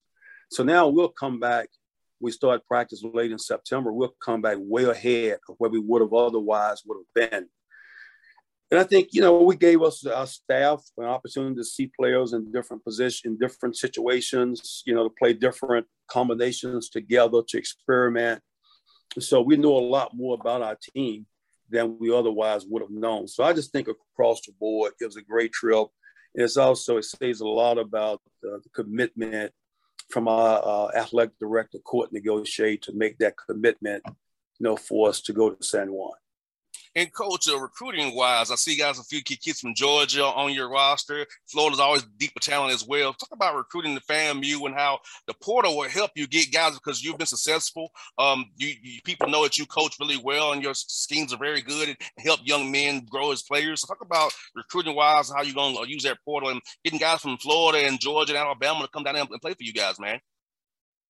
So 0.51 0.63
now 0.63 0.89
we'll 0.89 1.09
come 1.09 1.41
back. 1.41 1.69
We 2.21 2.31
start 2.31 2.67
practice 2.67 3.03
late 3.03 3.33
in 3.33 3.39
September. 3.39 3.93
We'll 3.93 4.15
come 4.25 4.43
back 4.43 4.57
way 4.61 4.85
ahead 4.85 5.39
of 5.49 5.57
where 5.59 5.71
we 5.71 5.79
would 5.79 6.03
have 6.03 6.13
otherwise 6.13 6.83
would 6.87 6.99
have 6.99 7.31
been. 7.31 7.49
And 8.71 8.79
I 8.79 8.85
think, 8.85 9.09
you 9.13 9.23
know, 9.23 9.41
we 9.41 9.57
gave 9.57 9.83
us 9.83 10.05
our 10.05 10.27
staff 10.27 10.83
an 10.99 11.05
opportunity 11.05 11.55
to 11.57 11.65
see 11.65 11.91
players 11.99 12.35
in 12.35 12.53
different 12.53 12.85
positions, 12.85 13.23
in 13.25 13.39
different 13.39 13.77
situations, 13.77 14.83
you 14.85 14.95
know, 14.95 15.05
to 15.09 15.15
play 15.19 15.33
different 15.33 15.87
combinations 16.07 16.91
together, 16.91 17.41
to 17.49 17.59
experiment. 17.59 18.43
So 19.19 19.41
we 19.41 19.57
know 19.57 19.77
a 19.77 19.91
lot 19.97 20.15
more 20.15 20.37
about 20.39 20.61
our 20.61 20.77
team 20.95 21.27
than 21.71 21.99
we 21.99 22.15
otherwise 22.15 22.67
would 22.67 22.83
have 22.83 22.91
known. 22.91 23.27
So 23.27 23.43
I 23.43 23.55
just 23.55 23.73
think 23.73 23.89
across 23.89 24.43
the 24.43 24.53
board, 24.61 24.93
it 25.01 25.07
was 25.07 25.17
a 25.17 25.23
great 25.23 25.53
trip. 25.53 25.89
And 26.35 26.45
it's 26.45 26.59
also, 26.59 26.99
it 26.99 27.05
says 27.05 27.41
a 27.41 27.47
lot 27.47 27.79
about 27.79 28.21
uh, 28.45 28.59
the 28.63 28.69
commitment 28.75 29.53
from 30.11 30.29
our 30.29 30.61
uh, 30.63 30.91
athletic 30.95 31.39
director, 31.39 31.79
Kortne 31.87 32.25
Gosha, 32.25 32.81
to 32.83 32.93
make 32.93 33.19
that 33.19 33.35
commitment, 33.49 34.03
you 34.07 34.15
know, 34.65 34.77
for 34.77 35.09
us 35.09 35.23
to 35.23 35.33
go 35.33 35.51
to 35.51 35.65
San 35.65 35.91
Juan. 35.91 36.13
Coach, 37.07 37.49
uh, 37.49 37.59
recruiting 37.59 38.15
wise, 38.15 38.51
I 38.51 38.57
see 38.57 38.77
guys 38.77 38.99
a 38.99 39.05
few 39.05 39.23
kids 39.23 39.61
from 39.61 39.75
Georgia 39.75 40.25
on 40.25 40.53
your 40.53 40.69
roster. 40.69 41.27
Florida's 41.47 41.81
always 41.81 42.03
deep 42.19 42.33
with 42.35 42.43
talent 42.43 42.75
as 42.75 42.85
well. 42.87 43.13
Talk 43.13 43.29
about 43.33 43.55
recruiting 43.55 43.95
the 43.95 44.01
FAMU 44.01 44.67
and 44.67 44.75
how 44.75 44.99
the 45.27 45.35
portal 45.35 45.77
will 45.77 45.89
help 45.89 46.11
you 46.17 46.27
get 46.27 46.53
guys 46.53 46.75
because 46.75 47.03
you've 47.03 47.19
been 47.19 47.27
successful. 47.27 47.91
Um, 48.19 48.47
you, 48.57 48.75
you, 48.83 49.01
people 49.05 49.29
know 49.29 49.43
that 49.45 49.59
you 49.59 49.67
coach 49.67 49.97
really 50.01 50.17
well 50.17 50.53
and 50.53 50.63
your 50.63 50.75
schemes 50.75 51.33
are 51.33 51.39
very 51.39 51.61
good 51.61 51.89
and 51.89 51.97
help 52.19 52.41
young 52.43 52.71
men 52.71 53.07
grow 53.09 53.33
as 53.33 53.43
players. 53.43 53.83
So 53.83 53.87
talk 53.87 54.03
about 54.03 54.33
recruiting 54.57 54.97
wise, 54.97 55.31
how 55.31 55.43
you're 55.43 55.55
going 55.55 55.77
to 55.77 55.89
use 55.89 56.03
that 56.03 56.19
portal 56.25 56.51
and 56.51 56.61
getting 56.85 56.99
guys 56.99 57.21
from 57.21 57.37
Florida 57.39 57.87
and 57.87 58.01
Georgia 58.01 58.33
and 58.33 58.43
Alabama 58.43 58.83
to 58.83 58.89
come 58.89 59.05
down 59.05 59.17
and 59.17 59.29
play 59.41 59.53
for 59.53 59.63
you 59.63 59.73
guys, 59.73 60.01
man. 60.01 60.21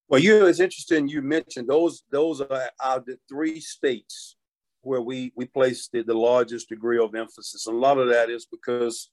Well, 0.09 0.21
you 0.21 0.41
know, 0.41 0.47
it's 0.47 0.61
interesting 0.61 1.07
you 1.07 1.21
mentioned 1.21 1.69
those 1.69 2.03
those 2.11 2.41
are 2.41 2.71
the 2.81 3.19
three 3.29 3.61
states 3.61 4.37
where 4.89 5.03
we 5.03 5.33
we 5.37 5.45
place 5.45 5.89
the, 5.93 6.03
the 6.03 6.15
largest 6.15 6.69
degree 6.69 6.99
of 6.99 7.15
emphasis. 7.15 7.67
A 7.67 7.71
lot 7.71 7.99
of 7.99 8.09
that 8.09 8.31
is 8.31 8.47
because, 8.51 9.11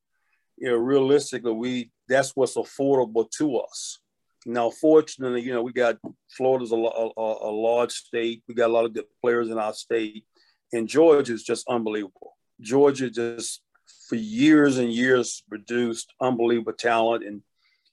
you 0.57 0.69
know, 0.69 0.77
realistically, 0.77 1.51
we 1.51 1.91
that's 2.07 2.31
what's 2.35 2.55
affordable 2.55 3.29
to 3.38 3.57
us. 3.57 3.99
Now, 4.45 4.69
fortunately, 4.69 5.41
you 5.41 5.53
know, 5.53 5.63
we 5.63 5.73
got 5.73 5.97
Florida's 6.38 6.71
a, 6.71 6.75
a, 6.75 7.11
a 7.17 7.51
large 7.51 7.91
state. 7.91 8.43
We 8.47 8.55
got 8.55 8.69
a 8.69 8.73
lot 8.73 8.85
of 8.85 8.93
good 8.93 9.05
players 9.21 9.49
in 9.49 9.57
our 9.57 9.73
state, 9.73 10.25
and 10.71 10.88
Georgia 10.88 11.33
is 11.33 11.43
just 11.43 11.67
unbelievable. 11.67 12.38
Georgia 12.61 13.09
just 13.09 13.61
for 14.07 14.15
years 14.15 14.77
and 14.77 14.91
years 14.91 15.43
produced 15.49 16.13
unbelievable 16.21 16.73
talent, 16.73 17.25
and 17.25 17.41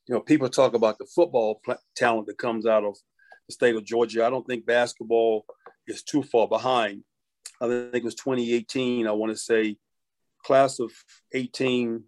you 0.07 0.15
know, 0.15 0.21
people 0.21 0.49
talk 0.49 0.75
about 0.75 0.99
the 0.99 1.07
football 1.07 1.61
talent 1.97 2.27
that 2.29 2.39
comes 2.39 2.67
out 2.67 2.85
of 2.85 2.97
the 3.49 3.55
state 3.55 3.75
of 3.75 3.85
Georgia. 3.85 4.25
I 4.25 4.31
don't 4.31 4.47
think 4.47 4.67
basketball 4.67 5.47
is 5.87 6.03
too 6.03 6.23
far 6.23 6.47
behind. 6.47 7.03
I 7.61 7.69
think 7.69 7.95
it 7.95 8.05
was 8.05 8.15
2018, 8.17 9.07
I 9.07 9.13
want 9.13 9.33
to 9.33 9.37
say, 9.37 9.77
class 10.45 10.81
of 10.81 10.91
18, 11.33 12.03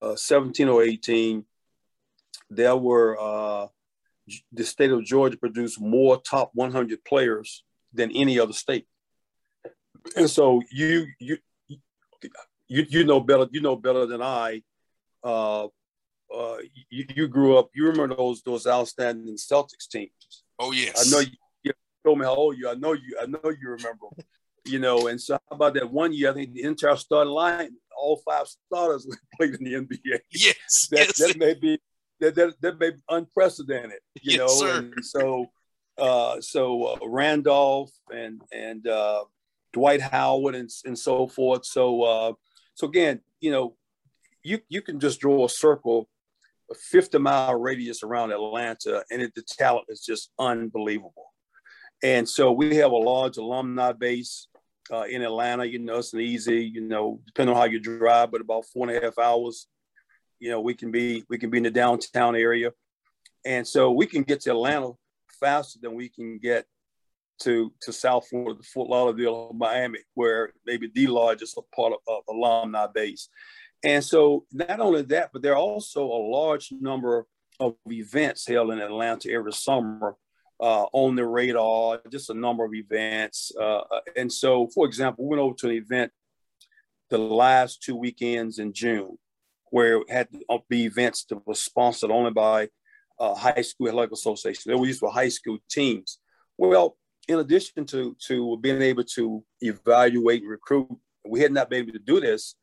uh, 0.00 0.16
17 0.16 0.68
or 0.68 0.82
18, 0.82 1.44
there 2.50 2.76
were, 2.76 3.18
uh, 3.20 3.66
the 4.52 4.64
state 4.64 4.90
of 4.90 5.04
Georgia 5.04 5.36
produced 5.36 5.80
more 5.80 6.20
top 6.22 6.50
100 6.54 7.04
players 7.04 7.64
than 7.92 8.10
any 8.12 8.38
other 8.38 8.52
state. 8.52 8.86
And 10.16 10.28
so 10.28 10.62
you, 10.70 11.06
you, 11.18 11.38
you, 11.68 12.86
you 12.88 13.04
know 13.04 13.20
better, 13.20 13.46
you 13.50 13.60
know 13.60 13.76
better 13.76 14.06
than 14.06 14.22
I. 14.22 14.62
Uh, 15.22 15.66
uh, 16.34 16.56
you, 16.90 17.04
you 17.14 17.28
grew 17.28 17.58
up, 17.58 17.70
you 17.74 17.86
remember 17.86 18.14
those, 18.16 18.42
those 18.42 18.66
outstanding 18.66 19.36
Celtics 19.36 19.88
teams. 19.90 20.44
Oh 20.58 20.72
yes. 20.72 21.06
I 21.06 21.10
know 21.10 21.20
you, 21.20 21.36
you 21.62 21.72
told 22.04 22.18
me 22.18 22.24
how 22.24 22.34
old 22.34 22.56
you, 22.56 22.68
I 22.68 22.74
know 22.74 22.92
you, 22.92 23.18
I 23.20 23.26
know 23.26 23.40
you 23.44 23.70
remember 23.70 24.06
you 24.68 24.78
know, 24.78 25.08
and 25.08 25.20
so 25.20 25.34
how 25.34 25.56
about 25.56 25.74
that 25.74 25.90
one 25.90 26.12
year? 26.12 26.30
I 26.30 26.34
think 26.34 26.52
the 26.52 26.62
entire 26.62 26.96
starting 26.96 27.32
line, 27.32 27.70
all 27.96 28.20
five 28.24 28.46
starters 28.46 29.06
played 29.36 29.54
in 29.54 29.64
the 29.64 29.74
NBA. 29.74 30.20
Yes, 30.30 30.88
that, 30.92 31.06
yes. 31.06 31.18
that 31.18 31.38
may 31.38 31.54
be 31.54 31.78
that, 32.20 32.34
that, 32.34 32.60
that 32.60 32.80
may 32.80 32.90
be 32.90 33.02
unprecedented, 33.08 34.00
you 34.22 34.32
yes, 34.32 34.38
know. 34.38 34.48
Sir. 34.48 34.78
And 34.78 35.04
so, 35.04 35.46
uh, 35.98 36.40
so 36.40 36.84
uh, 36.84 36.96
Randolph 37.06 37.92
and 38.10 38.42
and 38.52 38.86
uh, 38.86 39.24
Dwight 39.72 40.00
Howard 40.00 40.54
and 40.54 40.70
and 40.84 40.98
so 40.98 41.26
forth. 41.26 41.64
So, 41.64 42.02
uh, 42.02 42.32
so 42.74 42.86
again, 42.86 43.20
you 43.40 43.50
know, 43.50 43.76
you 44.42 44.60
you 44.68 44.82
can 44.82 45.00
just 45.00 45.20
draw 45.20 45.44
a 45.44 45.48
circle, 45.48 46.08
a 46.70 46.74
50 46.74 47.18
mile 47.18 47.54
radius 47.54 48.02
around 48.02 48.32
Atlanta, 48.32 49.04
and 49.10 49.22
it, 49.22 49.34
the 49.34 49.42
talent 49.42 49.86
is 49.88 50.04
just 50.04 50.30
unbelievable. 50.38 51.32
And 52.02 52.28
so 52.28 52.52
we 52.52 52.76
have 52.76 52.92
a 52.92 52.96
large 52.96 53.38
alumni 53.38 53.92
base 53.92 54.46
uh, 54.90 55.02
in 55.02 55.22
Atlanta. 55.22 55.64
You 55.64 55.78
know, 55.78 55.98
it's 55.98 56.12
an 56.12 56.20
easy, 56.20 56.64
you 56.64 56.80
know, 56.80 57.20
depending 57.26 57.54
on 57.54 57.60
how 57.60 57.66
you 57.66 57.80
drive, 57.80 58.30
but 58.30 58.40
about 58.40 58.66
four 58.66 58.88
and 58.88 58.96
a 58.96 59.00
half 59.00 59.18
hours. 59.18 59.66
You 60.38 60.50
know, 60.50 60.60
we 60.60 60.74
can 60.74 60.90
be 60.90 61.24
we 61.28 61.38
can 61.38 61.50
be 61.50 61.58
in 61.58 61.64
the 61.64 61.70
downtown 61.70 62.36
area, 62.36 62.72
and 63.44 63.66
so 63.66 63.90
we 63.90 64.06
can 64.06 64.22
get 64.22 64.40
to 64.42 64.50
Atlanta 64.50 64.92
faster 65.40 65.78
than 65.80 65.94
we 65.94 66.08
can 66.08 66.38
get 66.38 66.66
to 67.40 67.72
to 67.82 67.92
South 67.92 68.28
Florida, 68.28 68.62
Fort 68.62 68.88
Lauderdale, 68.88 69.52
Miami, 69.54 70.00
where 70.14 70.52
maybe 70.66 70.90
the 70.94 71.06
largest 71.06 71.58
part 71.74 71.92
of, 71.92 71.98
of 72.06 72.22
alumni 72.28 72.86
base. 72.92 73.28
And 73.84 74.02
so 74.02 74.44
not 74.52 74.80
only 74.80 75.02
that, 75.02 75.30
but 75.32 75.42
there 75.42 75.52
are 75.52 75.56
also 75.56 76.04
a 76.04 76.26
large 76.30 76.72
number 76.72 77.26
of 77.60 77.76
events 77.90 78.46
held 78.46 78.72
in 78.72 78.80
Atlanta 78.80 79.30
every 79.30 79.52
summer 79.52 80.16
uh, 80.60 80.86
on 80.92 81.16
the 81.16 81.24
radar, 81.24 82.00
just 82.10 82.30
a 82.30 82.34
number 82.34 82.64
of 82.64 82.74
events. 82.74 83.52
Uh, 83.60 83.80
and 84.16 84.32
so, 84.32 84.68
for 84.74 84.86
example, 84.86 85.24
we 85.24 85.30
went 85.30 85.42
over 85.42 85.54
to 85.56 85.68
an 85.68 85.76
event 85.76 86.12
the 87.10 87.18
last 87.18 87.82
two 87.82 87.96
weekends 87.96 88.58
in 88.58 88.72
June, 88.72 89.16
where 89.70 89.98
it 89.98 90.10
had 90.10 90.28
to 90.32 90.58
be 90.68 90.84
events 90.84 91.24
that 91.24 91.46
were 91.46 91.54
sponsored 91.54 92.10
only 92.10 92.30
by 92.30 92.68
uh, 93.18 93.34
high 93.34 93.62
school 93.62 93.88
athletic 93.88 94.12
association. 94.12 94.70
They 94.70 94.78
were 94.78 94.86
used 94.86 95.00
for 95.00 95.10
high 95.10 95.28
school 95.28 95.58
teams. 95.70 96.18
Well, 96.56 96.96
in 97.28 97.38
addition 97.38 97.84
to 97.86 98.16
to 98.26 98.58
being 98.58 98.82
able 98.82 99.04
to 99.04 99.44
evaluate 99.60 100.42
and 100.42 100.50
recruit, 100.50 100.88
we 101.26 101.40
had 101.40 101.52
not 101.52 101.70
been 101.70 101.80
able 101.80 101.92
to 101.92 101.98
do 101.98 102.20
this 102.20 102.54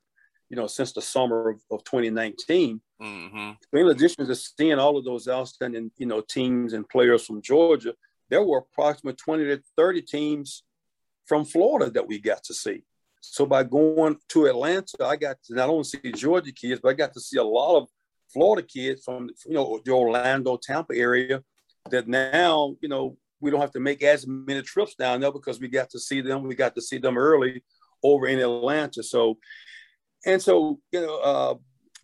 you 0.49 0.55
know, 0.55 0.67
since 0.67 0.91
the 0.91 1.01
summer 1.01 1.49
of, 1.49 1.62
of 1.71 1.84
2019. 1.84 2.81
Mm-hmm. 3.01 3.77
In 3.77 3.88
addition 3.88 4.27
to 4.27 4.36
seeing 4.36 4.79
all 4.79 4.97
of 4.97 5.05
those 5.05 5.27
outstanding, 5.27 5.91
you 5.97 6.05
know, 6.05 6.21
teams 6.21 6.73
and 6.73 6.88
players 6.88 7.25
from 7.25 7.41
Georgia, 7.41 7.93
there 8.29 8.43
were 8.43 8.60
approximately 8.60 9.17
20 9.17 9.45
to 9.45 9.62
30 9.75 10.01
teams 10.03 10.63
from 11.25 11.45
Florida 11.45 11.91
that 11.91 12.08
we 12.08 12.19
got 12.19 12.43
to 12.43 12.53
see. 12.53 12.84
So 13.21 13.45
by 13.45 13.63
going 13.63 14.17
to 14.29 14.45
Atlanta, 14.45 15.03
I 15.03 15.15
got 15.15 15.38
to 15.45 15.55
not 15.55 15.69
only 15.69 15.84
see 15.84 16.12
Georgia 16.12 16.51
kids, 16.51 16.79
but 16.81 16.89
I 16.89 16.93
got 16.93 17.13
to 17.13 17.19
see 17.19 17.38
a 17.38 17.43
lot 17.43 17.77
of 17.77 17.89
Florida 18.31 18.65
kids 18.67 19.03
from 19.03 19.29
you 19.45 19.53
know 19.53 19.79
the 19.84 19.91
Orlando, 19.91 20.58
Tampa 20.62 20.95
area. 20.95 21.43
That 21.89 22.08
now 22.08 22.75
you 22.81 22.89
know 22.89 23.17
we 23.39 23.51
don't 23.51 23.62
have 23.62 23.71
to 23.71 23.79
make 23.79 24.03
as 24.03 24.25
many 24.27 24.62
trips 24.62 24.95
down 24.95 25.21
there 25.21 25.31
because 25.31 25.60
we 25.60 25.67
got 25.67 25.89
to 25.91 25.99
see 25.99 26.21
them. 26.21 26.43
We 26.43 26.55
got 26.55 26.75
to 26.75 26.81
see 26.81 26.97
them 26.97 27.17
early 27.17 27.63
over 28.03 28.27
in 28.27 28.39
Atlanta. 28.39 29.03
So, 29.03 29.38
and 30.25 30.41
so 30.41 30.79
you 30.91 31.01
know, 31.01 31.17
uh, 31.19 31.55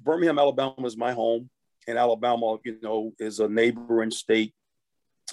Birmingham, 0.02 0.40
Alabama 0.40 0.86
is 0.86 0.98
my 0.98 1.14
home, 1.14 1.50
and 1.88 1.98
Alabama, 1.98 2.58
you 2.64 2.78
know, 2.82 3.14
is 3.20 3.40
a 3.40 3.48
neighboring 3.48 4.12
state. 4.12 4.54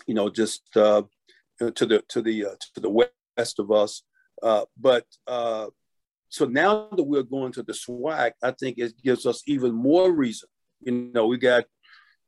You 0.07 0.15
know, 0.15 0.29
just 0.31 0.63
uh, 0.77 1.03
to 1.59 1.87
the 1.87 2.03
to 2.09 2.23
the 2.23 2.47
uh, 2.47 2.55
to 2.75 2.81
the 2.81 2.91
west 2.91 3.59
of 3.59 3.71
us. 3.71 4.03
Uh, 4.43 4.65
but 4.79 5.05
uh, 5.27 5.67
so 6.29 6.45
now 6.45 6.89
that 6.93 7.03
we're 7.03 7.23
going 7.23 7.53
to 7.53 7.63
the 7.63 7.73
SWAC, 7.73 8.33
I 8.43 8.53
think 8.53 8.79
it 8.79 8.93
gives 9.03 9.27
us 9.27 9.43
even 9.47 9.73
more 9.73 10.13
reason. 10.13 10.49
You 10.81 11.11
know, 11.15 11.27
we 11.27 11.39
got 11.39 11.65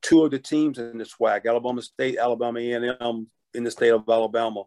two 0.03 0.25
of 0.25 0.31
the 0.31 0.39
teams 0.39 0.79
in 0.79 0.99
the 0.99 1.05
SWAC: 1.05 1.47
Alabama 1.47 1.83
State, 1.83 2.19
Alabama 2.19 2.61
A&M 2.61 3.29
in 3.55 3.65
the 3.65 3.71
state 3.71 3.91
of 3.91 4.09
Alabama. 4.09 4.65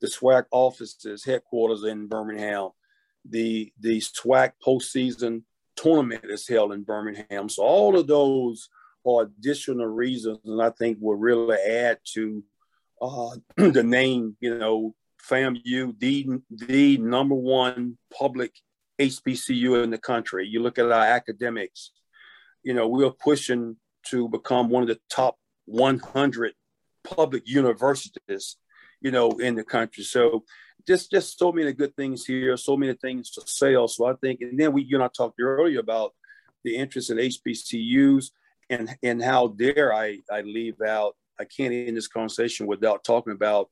The 0.00 0.08
SWAC 0.08 0.44
offices, 0.50 1.24
headquarters 1.24 1.84
in 1.84 2.08
Birmingham. 2.08 2.70
The 3.28 3.72
the 3.80 4.00
SWAC 4.00 4.52
postseason 4.64 5.42
tournament 5.76 6.24
is 6.24 6.46
held 6.46 6.72
in 6.72 6.82
Birmingham. 6.82 7.48
So 7.48 7.62
all 7.62 7.98
of 7.98 8.06
those 8.06 8.68
are 9.06 9.22
additional 9.22 9.86
reasons, 9.86 10.38
and 10.44 10.62
I 10.62 10.70
think 10.70 10.98
will 11.00 11.16
really 11.16 11.56
add 11.56 11.98
to 12.14 12.42
uh, 13.00 13.36
the 13.56 13.82
name. 13.82 14.36
You 14.40 14.58
know, 14.58 14.94
FAMU, 15.28 15.98
the 15.98 16.40
the 16.50 16.98
number 16.98 17.34
one 17.34 17.98
public 18.16 18.52
HBCU 19.00 19.82
in 19.82 19.90
the 19.90 19.98
country. 19.98 20.46
You 20.46 20.62
look 20.62 20.78
at 20.78 20.90
our 20.90 21.04
academics. 21.04 21.90
You 22.62 22.74
know, 22.74 22.86
we're 22.88 23.10
pushing 23.10 23.76
to 24.06 24.28
become 24.28 24.68
one 24.68 24.82
of 24.82 24.88
the 24.88 25.00
top 25.10 25.36
100 25.66 26.52
public 27.04 27.48
universities, 27.48 28.56
you 29.00 29.10
know, 29.10 29.30
in 29.32 29.54
the 29.54 29.64
country. 29.64 30.04
So 30.04 30.44
just 30.86 31.10
just 31.10 31.38
so 31.38 31.52
many 31.52 31.72
good 31.72 31.94
things 31.96 32.24
here, 32.24 32.56
so 32.56 32.76
many 32.76 32.94
things 32.94 33.30
to 33.32 33.42
sell. 33.46 33.88
So 33.88 34.06
I 34.06 34.14
think, 34.14 34.40
and 34.40 34.58
then 34.58 34.72
we, 34.72 34.82
you 34.82 34.98
know, 34.98 35.04
I 35.04 35.08
talked 35.08 35.40
earlier 35.40 35.80
about 35.80 36.14
the 36.64 36.76
interest 36.76 37.10
in 37.10 37.18
HBCUs 37.18 38.30
and 38.70 38.96
and 39.02 39.22
how 39.22 39.48
dare 39.48 39.92
I 39.94 40.18
I 40.30 40.42
leave 40.42 40.80
out. 40.80 41.16
I 41.38 41.44
can't 41.44 41.72
end 41.72 41.96
this 41.96 42.08
conversation 42.08 42.66
without 42.66 43.04
talking 43.04 43.32
about 43.32 43.70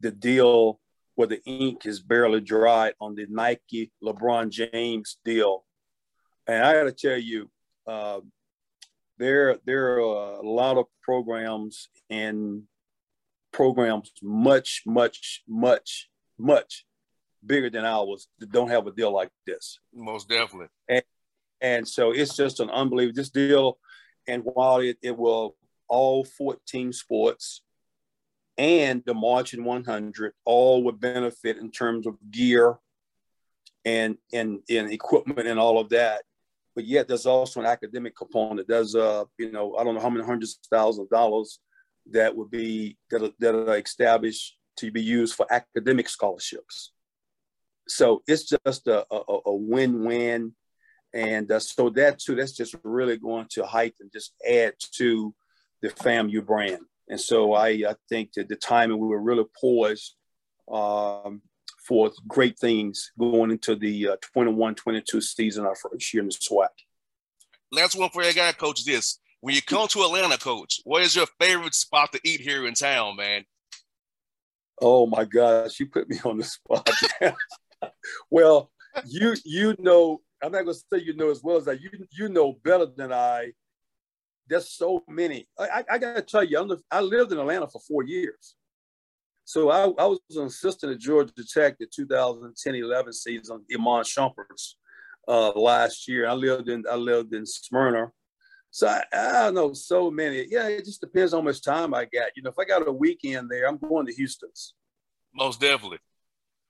the 0.00 0.10
deal 0.10 0.80
where 1.14 1.28
the 1.28 1.42
ink 1.44 1.84
is 1.84 2.00
barely 2.00 2.40
dried 2.40 2.94
on 3.00 3.14
the 3.14 3.26
Nike 3.28 3.92
LeBron 4.02 4.50
James 4.50 5.18
deal. 5.24 5.64
And 6.46 6.64
I 6.64 6.72
got 6.74 6.84
to 6.84 6.92
tell 6.92 7.18
you, 7.18 7.50
uh, 7.86 8.20
there 9.18 9.58
there 9.66 9.94
are 9.94 10.36
a 10.36 10.48
lot 10.48 10.78
of 10.78 10.86
programs 11.02 11.88
and 12.08 12.62
programs 13.52 14.12
much 14.22 14.82
much 14.86 15.42
much 15.48 16.08
much 16.38 16.84
bigger 17.44 17.70
than 17.70 17.84
ours 17.84 18.28
that 18.38 18.50
don't 18.50 18.70
have 18.70 18.86
a 18.86 18.92
deal 18.92 19.12
like 19.12 19.30
this. 19.46 19.78
Most 19.94 20.28
definitely. 20.28 20.68
And, 20.88 21.02
and 21.60 21.88
so 21.88 22.12
it's 22.12 22.36
just 22.36 22.60
an 22.60 22.70
unbelievable 22.70 23.16
this 23.16 23.30
deal 23.30 23.78
and 24.26 24.42
while 24.44 24.80
it, 24.80 24.98
it 25.02 25.16
will 25.16 25.56
all 25.88 26.24
14 26.24 26.92
sports 26.92 27.62
and 28.58 29.02
the 29.06 29.14
marching 29.14 29.64
100 29.64 30.32
all 30.44 30.82
would 30.84 31.00
benefit 31.00 31.56
in 31.56 31.70
terms 31.70 32.06
of 32.06 32.16
gear 32.30 32.76
and 33.84 34.18
and, 34.32 34.60
and 34.68 34.92
equipment 34.92 35.48
and 35.48 35.58
all 35.58 35.78
of 35.78 35.88
that. 35.90 36.22
But 36.74 36.84
yet 36.84 37.08
there's 37.08 37.26
also 37.26 37.60
an 37.60 37.66
academic 37.66 38.16
component. 38.16 38.68
There's 38.68 38.94
uh, 38.94 39.24
you 39.38 39.50
know, 39.50 39.76
I 39.76 39.84
don't 39.84 39.94
know 39.94 40.00
how 40.00 40.10
many 40.10 40.24
hundreds 40.24 40.58
of 40.62 40.76
thousands 40.76 41.06
of 41.06 41.10
dollars 41.10 41.60
that 42.10 42.36
would 42.36 42.50
be 42.50 42.98
that 43.10 43.22
are, 43.22 43.30
that 43.38 43.54
are 43.54 43.78
established 43.78 44.56
to 44.78 44.90
be 44.90 45.02
used 45.02 45.34
for 45.34 45.46
academic 45.50 46.08
scholarships. 46.08 46.92
So 47.86 48.22
it's 48.26 48.48
just 48.66 48.86
a, 48.86 49.06
a, 49.10 49.38
a 49.46 49.54
win-win, 49.54 50.54
and 51.14 51.50
uh, 51.50 51.60
so 51.60 51.88
that 51.90 52.18
too, 52.18 52.34
that's 52.34 52.52
just 52.52 52.74
really 52.84 53.16
going 53.16 53.46
to 53.52 53.64
heighten, 53.64 54.10
just 54.12 54.34
add 54.46 54.74
to 54.96 55.34
the 55.80 55.88
FAMU 55.88 56.44
brand. 56.44 56.82
And 57.08 57.20
so 57.20 57.54
I, 57.54 57.68
I 57.68 57.94
think 58.08 58.32
that 58.34 58.48
the 58.48 58.56
timing 58.56 58.98
we 58.98 59.08
were 59.08 59.20
really 59.20 59.46
poised 59.58 60.14
um, 60.70 61.40
for 61.86 62.10
great 62.26 62.58
things 62.58 63.12
going 63.18 63.50
into 63.50 63.74
the 63.74 64.08
uh, 64.08 64.16
21 64.34 64.74
22 64.74 65.20
season, 65.22 65.64
our 65.64 65.74
first 65.74 66.12
year 66.12 66.22
in 66.22 66.28
the 66.28 66.34
SWAC. 66.34 66.68
Last 67.72 67.96
one 67.96 68.10
for 68.10 68.22
you 68.22 68.34
guy, 68.34 68.52
coach. 68.52 68.84
This 68.84 69.18
when 69.40 69.54
you 69.54 69.62
come 69.62 69.88
to 69.88 70.02
Atlanta, 70.02 70.36
coach, 70.36 70.80
what 70.84 71.02
is 71.02 71.14
your 71.14 71.26
favorite 71.40 71.74
spot 71.74 72.12
to 72.12 72.20
eat 72.24 72.40
here 72.40 72.66
in 72.66 72.74
town, 72.74 73.16
man? 73.16 73.44
Oh 74.80 75.06
my 75.06 75.24
gosh, 75.24 75.80
you 75.80 75.86
put 75.86 76.08
me 76.08 76.18
on 76.24 76.38
the 76.38 76.44
spot. 76.44 76.88
well, 78.30 78.70
you 79.06 79.34
you 79.44 79.74
know, 79.78 80.20
I'm 80.42 80.52
not 80.52 80.64
gonna 80.64 80.74
say 80.74 81.02
you 81.04 81.14
know 81.14 81.30
as 81.30 81.42
well 81.42 81.56
as 81.56 81.64
that. 81.64 81.80
You 81.80 81.90
you 82.12 82.28
know 82.28 82.58
better 82.64 82.86
than 82.86 83.12
I. 83.12 83.52
There's 84.48 84.70
so 84.70 85.04
many. 85.08 85.46
I, 85.58 85.84
I, 85.90 85.98
gotta 85.98 86.22
tell 86.22 86.42
you, 86.42 86.80
I 86.90 87.00
lived 87.02 87.32
in 87.32 87.38
Atlanta 87.38 87.68
for 87.68 87.82
four 87.86 88.02
years. 88.02 88.56
So 89.44 89.70
I, 89.70 89.82
I 89.82 90.06
was 90.06 90.20
an 90.30 90.46
assistant 90.46 90.92
at 90.92 90.98
Georgia 90.98 91.32
Tech 91.52 91.76
the 91.78 91.86
2010-11 91.86 93.14
season, 93.14 93.64
Iman 93.74 94.04
Shumpert's 94.04 94.76
uh, 95.26 95.52
last 95.52 96.08
year. 96.08 96.28
I 96.28 96.32
lived 96.32 96.68
in 96.68 96.84
I 96.90 96.96
lived 96.96 97.34
in 97.34 97.44
Smyrna. 97.46 98.10
So 98.70 98.86
I, 98.86 99.02
I, 99.12 99.32
don't 99.44 99.54
know 99.54 99.72
so 99.72 100.10
many. 100.10 100.46
Yeah, 100.48 100.68
it 100.68 100.84
just 100.84 101.00
depends 101.00 101.32
on 101.32 101.40
how 101.40 101.44
much 101.44 101.62
time 101.62 101.94
I 101.94 102.04
got. 102.04 102.36
You 102.36 102.42
know, 102.42 102.50
if 102.50 102.58
I 102.58 102.64
got 102.64 102.86
a 102.86 102.92
weekend 102.92 103.50
there, 103.50 103.66
I'm 103.66 103.78
going 103.78 104.06
to 104.06 104.12
Houston's. 104.14 104.74
Most 105.34 105.60
definitely. 105.60 105.98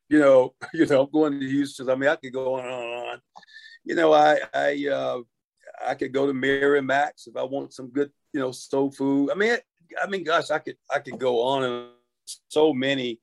You 0.08 0.20
know, 0.20 0.54
you 0.74 0.86
know, 0.86 1.02
I'm 1.02 1.10
going 1.10 1.40
to 1.40 1.48
Houston's. 1.48 1.88
I 1.88 1.94
mean, 1.94 2.08
I 2.08 2.16
could 2.16 2.32
go 2.32 2.54
on 2.54 2.64
and 2.64 2.72
on. 2.72 3.20
You 3.84 3.94
know, 3.94 4.12
I 4.12 4.38
I 4.54 4.88
uh, 4.92 5.18
I 5.86 5.94
could 5.94 6.12
go 6.12 6.26
to 6.26 6.34
Mary 6.34 6.82
Mac's 6.82 7.26
if 7.26 7.36
I 7.36 7.42
want 7.42 7.72
some 7.72 7.88
good, 7.88 8.10
you 8.32 8.40
know, 8.40 8.52
soul 8.52 8.90
food. 8.90 9.30
I 9.30 9.34
mean, 9.34 9.56
I 10.02 10.06
mean, 10.06 10.24
gosh, 10.24 10.50
I 10.50 10.58
could 10.58 10.76
I 10.92 10.98
could 11.00 11.18
go 11.18 11.42
on 11.42 11.64
and 11.64 11.88
so 12.48 12.72
many, 12.72 13.20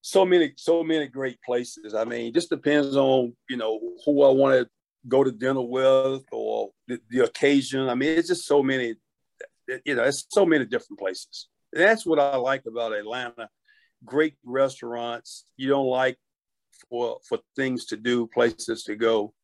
so 0.00 0.24
many, 0.24 0.52
so 0.56 0.82
many 0.82 1.06
great 1.06 1.40
places. 1.42 1.94
I 1.94 2.04
mean, 2.04 2.32
just 2.32 2.50
depends 2.50 2.96
on 2.96 3.34
you 3.48 3.56
know 3.56 3.80
who 4.04 4.22
I 4.22 4.30
want 4.30 4.54
to 4.54 4.70
go 5.08 5.24
to 5.24 5.32
dinner 5.32 5.62
with 5.62 6.24
or 6.32 6.70
the, 6.88 7.00
the, 7.10 7.24
occasion. 7.24 7.88
I 7.88 7.94
mean, 7.94 8.10
it's 8.10 8.28
just 8.28 8.46
so 8.46 8.62
many. 8.62 8.94
You 9.84 9.96
know, 9.96 10.04
it's 10.04 10.26
so 10.30 10.46
many 10.46 10.64
different 10.64 10.98
places. 10.98 11.48
That's 11.72 12.06
what 12.06 12.18
I 12.18 12.36
like 12.36 12.64
about 12.66 12.92
Atlanta. 12.92 13.48
Great 14.04 14.34
restaurants. 14.44 15.44
You 15.56 15.68
don't 15.68 15.86
like 15.86 16.18
for 16.88 17.18
for 17.28 17.38
things 17.56 17.86
to 17.86 17.96
do, 17.96 18.26
places 18.28 18.84
to 18.84 18.96
go. 18.96 19.34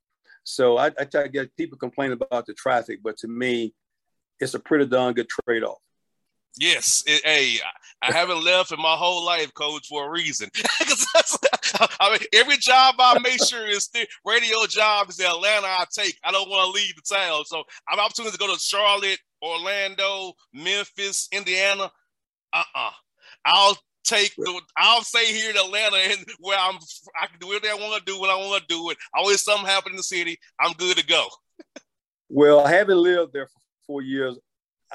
So 0.44 0.76
I, 0.76 0.86
I 0.86 1.04
try 1.04 1.24
to 1.24 1.28
get 1.28 1.56
people 1.56 1.78
complain 1.78 2.12
about 2.12 2.46
the 2.46 2.54
traffic, 2.54 3.00
but 3.02 3.16
to 3.18 3.28
me, 3.28 3.74
it's 4.40 4.54
a 4.54 4.58
pretty 4.58 4.86
darn 4.86 5.14
good 5.14 5.28
trade 5.28 5.62
off. 5.62 5.78
Yes, 6.58 7.04
it, 7.06 7.22
hey, 7.24 7.58
I 8.02 8.10
haven't 8.10 8.44
left 8.44 8.72
in 8.72 8.80
my 8.80 8.96
whole 8.96 9.24
life, 9.24 9.54
coach, 9.54 9.86
for 9.86 10.06
a 10.06 10.10
reason. 10.10 10.50
I 12.00 12.10
mean, 12.10 12.26
every 12.34 12.56
job 12.56 12.96
I 12.98 13.18
make 13.20 13.42
sure 13.44 13.64
is 13.66 13.88
radio 14.26 14.66
job 14.66 15.08
is 15.08 15.20
in 15.20 15.26
Atlanta. 15.26 15.68
I 15.68 15.84
take. 15.92 16.18
I 16.24 16.32
don't 16.32 16.50
want 16.50 16.66
to 16.66 16.72
leave 16.72 16.94
the 16.96 17.02
town, 17.02 17.44
so 17.44 17.62
I 17.88 17.94
have 17.94 18.00
opportunity 18.00 18.32
to 18.32 18.38
go 18.38 18.52
to 18.52 18.58
Charlotte, 18.58 19.20
Orlando, 19.40 20.32
Memphis, 20.52 21.28
Indiana. 21.32 21.84
Uh 22.52 22.58
uh-uh. 22.74 22.88
uh, 22.88 22.90
i 23.46 23.66
will 23.68 23.76
take 24.04 24.34
the. 24.36 24.60
I'll 24.76 25.02
stay 25.02 25.26
here 25.26 25.50
in 25.50 25.56
Atlanta 25.56 25.96
and 25.96 26.26
where 26.40 26.58
I'm. 26.58 26.76
I 27.20 27.26
can 27.28 27.38
do 27.38 27.48
whatever 27.48 27.80
I 27.80 27.88
want 27.88 28.04
to 28.04 28.12
do. 28.12 28.18
What 28.18 28.30
I 28.30 28.36
want 28.36 28.66
to 28.66 28.74
do. 28.74 28.90
It 28.90 28.98
always 29.14 29.42
something 29.42 29.66
happen 29.66 29.92
in 29.92 29.96
the 29.96 30.02
city. 30.02 30.38
I'm 30.60 30.72
good 30.72 30.96
to 30.96 31.06
go. 31.06 31.28
well, 32.28 32.60
I 32.60 32.72
haven't 32.72 32.98
lived 32.98 33.32
there 33.32 33.46
for 33.46 33.60
four 33.86 34.02
years. 34.02 34.38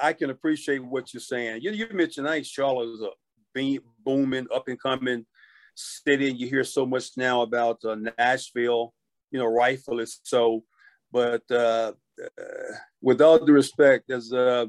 I 0.02 0.12
can 0.12 0.30
appreciate 0.30 0.84
what 0.84 1.12
you're 1.12 1.20
saying. 1.20 1.62
You, 1.62 1.72
you 1.72 1.86
mentioned 1.92 2.28
I 2.28 2.42
Charlotte 2.42 2.94
is 2.94 3.02
a 3.02 3.10
beam, 3.54 3.80
booming, 4.04 4.46
up 4.54 4.68
and 4.68 4.80
coming 4.80 5.26
city, 5.74 6.30
and 6.30 6.38
you 6.38 6.48
hear 6.48 6.64
so 6.64 6.84
much 6.84 7.16
now 7.16 7.42
about 7.42 7.84
uh, 7.84 7.96
Nashville. 8.18 8.94
You 9.30 9.38
know, 9.38 9.46
rightfully 9.46 10.06
so. 10.22 10.64
But 11.12 11.42
uh, 11.50 11.92
uh, 12.22 12.74
with 13.00 13.20
all 13.20 13.44
due 13.44 13.52
respect, 13.52 14.04
there's 14.08 14.32
uh, 14.32 14.66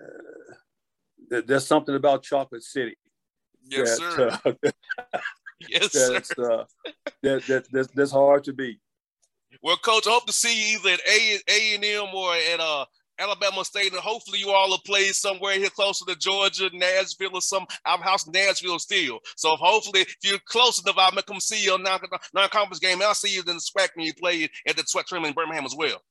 uh 0.00 1.40
there's 1.46 1.66
something 1.66 1.94
about 1.94 2.22
Chocolate 2.22 2.62
City. 2.62 2.96
Yes, 3.64 3.98
that, 3.98 4.12
sir. 4.12 4.40
Uh, 4.44 5.18
yes, 5.68 5.92
that's, 5.92 6.28
sir. 6.28 6.64
that, 7.22 7.46
that, 7.46 7.66
that's, 7.72 7.88
that's 7.88 8.12
hard 8.12 8.44
to 8.44 8.52
beat. 8.52 8.78
Well, 9.62 9.76
coach, 9.76 10.06
I 10.06 10.10
hope 10.10 10.26
to 10.26 10.32
see 10.32 10.72
you 10.72 10.78
either 10.78 10.90
at 10.90 11.00
A 11.08 11.38
A 11.48 11.74
and 11.74 11.84
M 11.84 12.14
or 12.14 12.34
at 12.34 12.60
uh 12.60 12.84
Alabama 13.18 13.64
State, 13.64 13.92
and 13.92 14.00
hopefully 14.00 14.38
you 14.38 14.50
all 14.50 14.68
will 14.68 14.78
play 14.78 15.08
somewhere 15.08 15.54
here 15.54 15.70
closer 15.70 16.04
to 16.06 16.16
Georgia, 16.16 16.70
Nashville, 16.72 17.30
or 17.34 17.40
some 17.40 17.66
our 17.84 17.98
house 17.98 18.26
in 18.26 18.32
Nashville 18.32 18.78
still. 18.78 19.20
So 19.36 19.56
hopefully, 19.56 20.02
if 20.02 20.16
you're 20.22 20.38
close 20.46 20.82
enough, 20.82 20.96
I'm 20.98 21.10
gonna 21.10 21.22
come 21.22 21.40
see 21.40 21.64
you 21.64 21.72
on 21.74 21.82
non-conference 21.82 22.78
game. 22.78 23.00
I'll 23.02 23.14
see 23.14 23.34
you 23.34 23.40
in 23.40 23.46
the 23.46 23.54
SWAC 23.54 23.88
when 23.94 24.06
you 24.06 24.14
play 24.14 24.48
at 24.66 24.76
the 24.76 24.82
SWAC 24.82 25.06
tournament 25.06 25.36
in 25.36 25.42
Birmingham 25.42 25.64
as 25.64 25.74
well. 25.76 26.02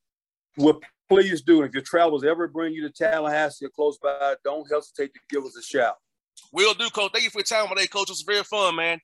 Well, 0.56 0.80
please 1.08 1.42
do. 1.42 1.62
If 1.62 1.72
your 1.74 1.82
travels 1.82 2.24
ever 2.24 2.48
bring 2.48 2.72
you 2.72 2.82
to 2.88 2.90
Tallahassee 2.90 3.66
or 3.66 3.70
close 3.70 3.98
by, 3.98 4.34
don't 4.42 4.66
hesitate 4.70 5.12
to 5.14 5.20
give 5.28 5.44
us 5.44 5.56
a 5.56 5.62
shout. 5.62 5.96
Will 6.52 6.74
do, 6.74 6.88
Coach. 6.90 7.12
Thank 7.12 7.24
you 7.24 7.30
for 7.30 7.38
your 7.38 7.44
time 7.44 7.68
today, 7.68 7.86
Coach. 7.86 8.08
It 8.08 8.12
was 8.12 8.22
very 8.22 8.42
fun, 8.42 8.76
man. 8.76 9.00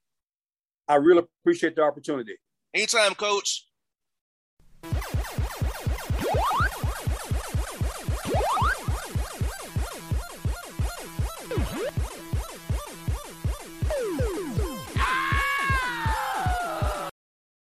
I 0.88 0.96
really 0.96 1.22
appreciate 1.42 1.76
the 1.76 1.82
opportunity. 1.82 2.36
Anytime, 2.74 3.14
Coach. 3.14 3.66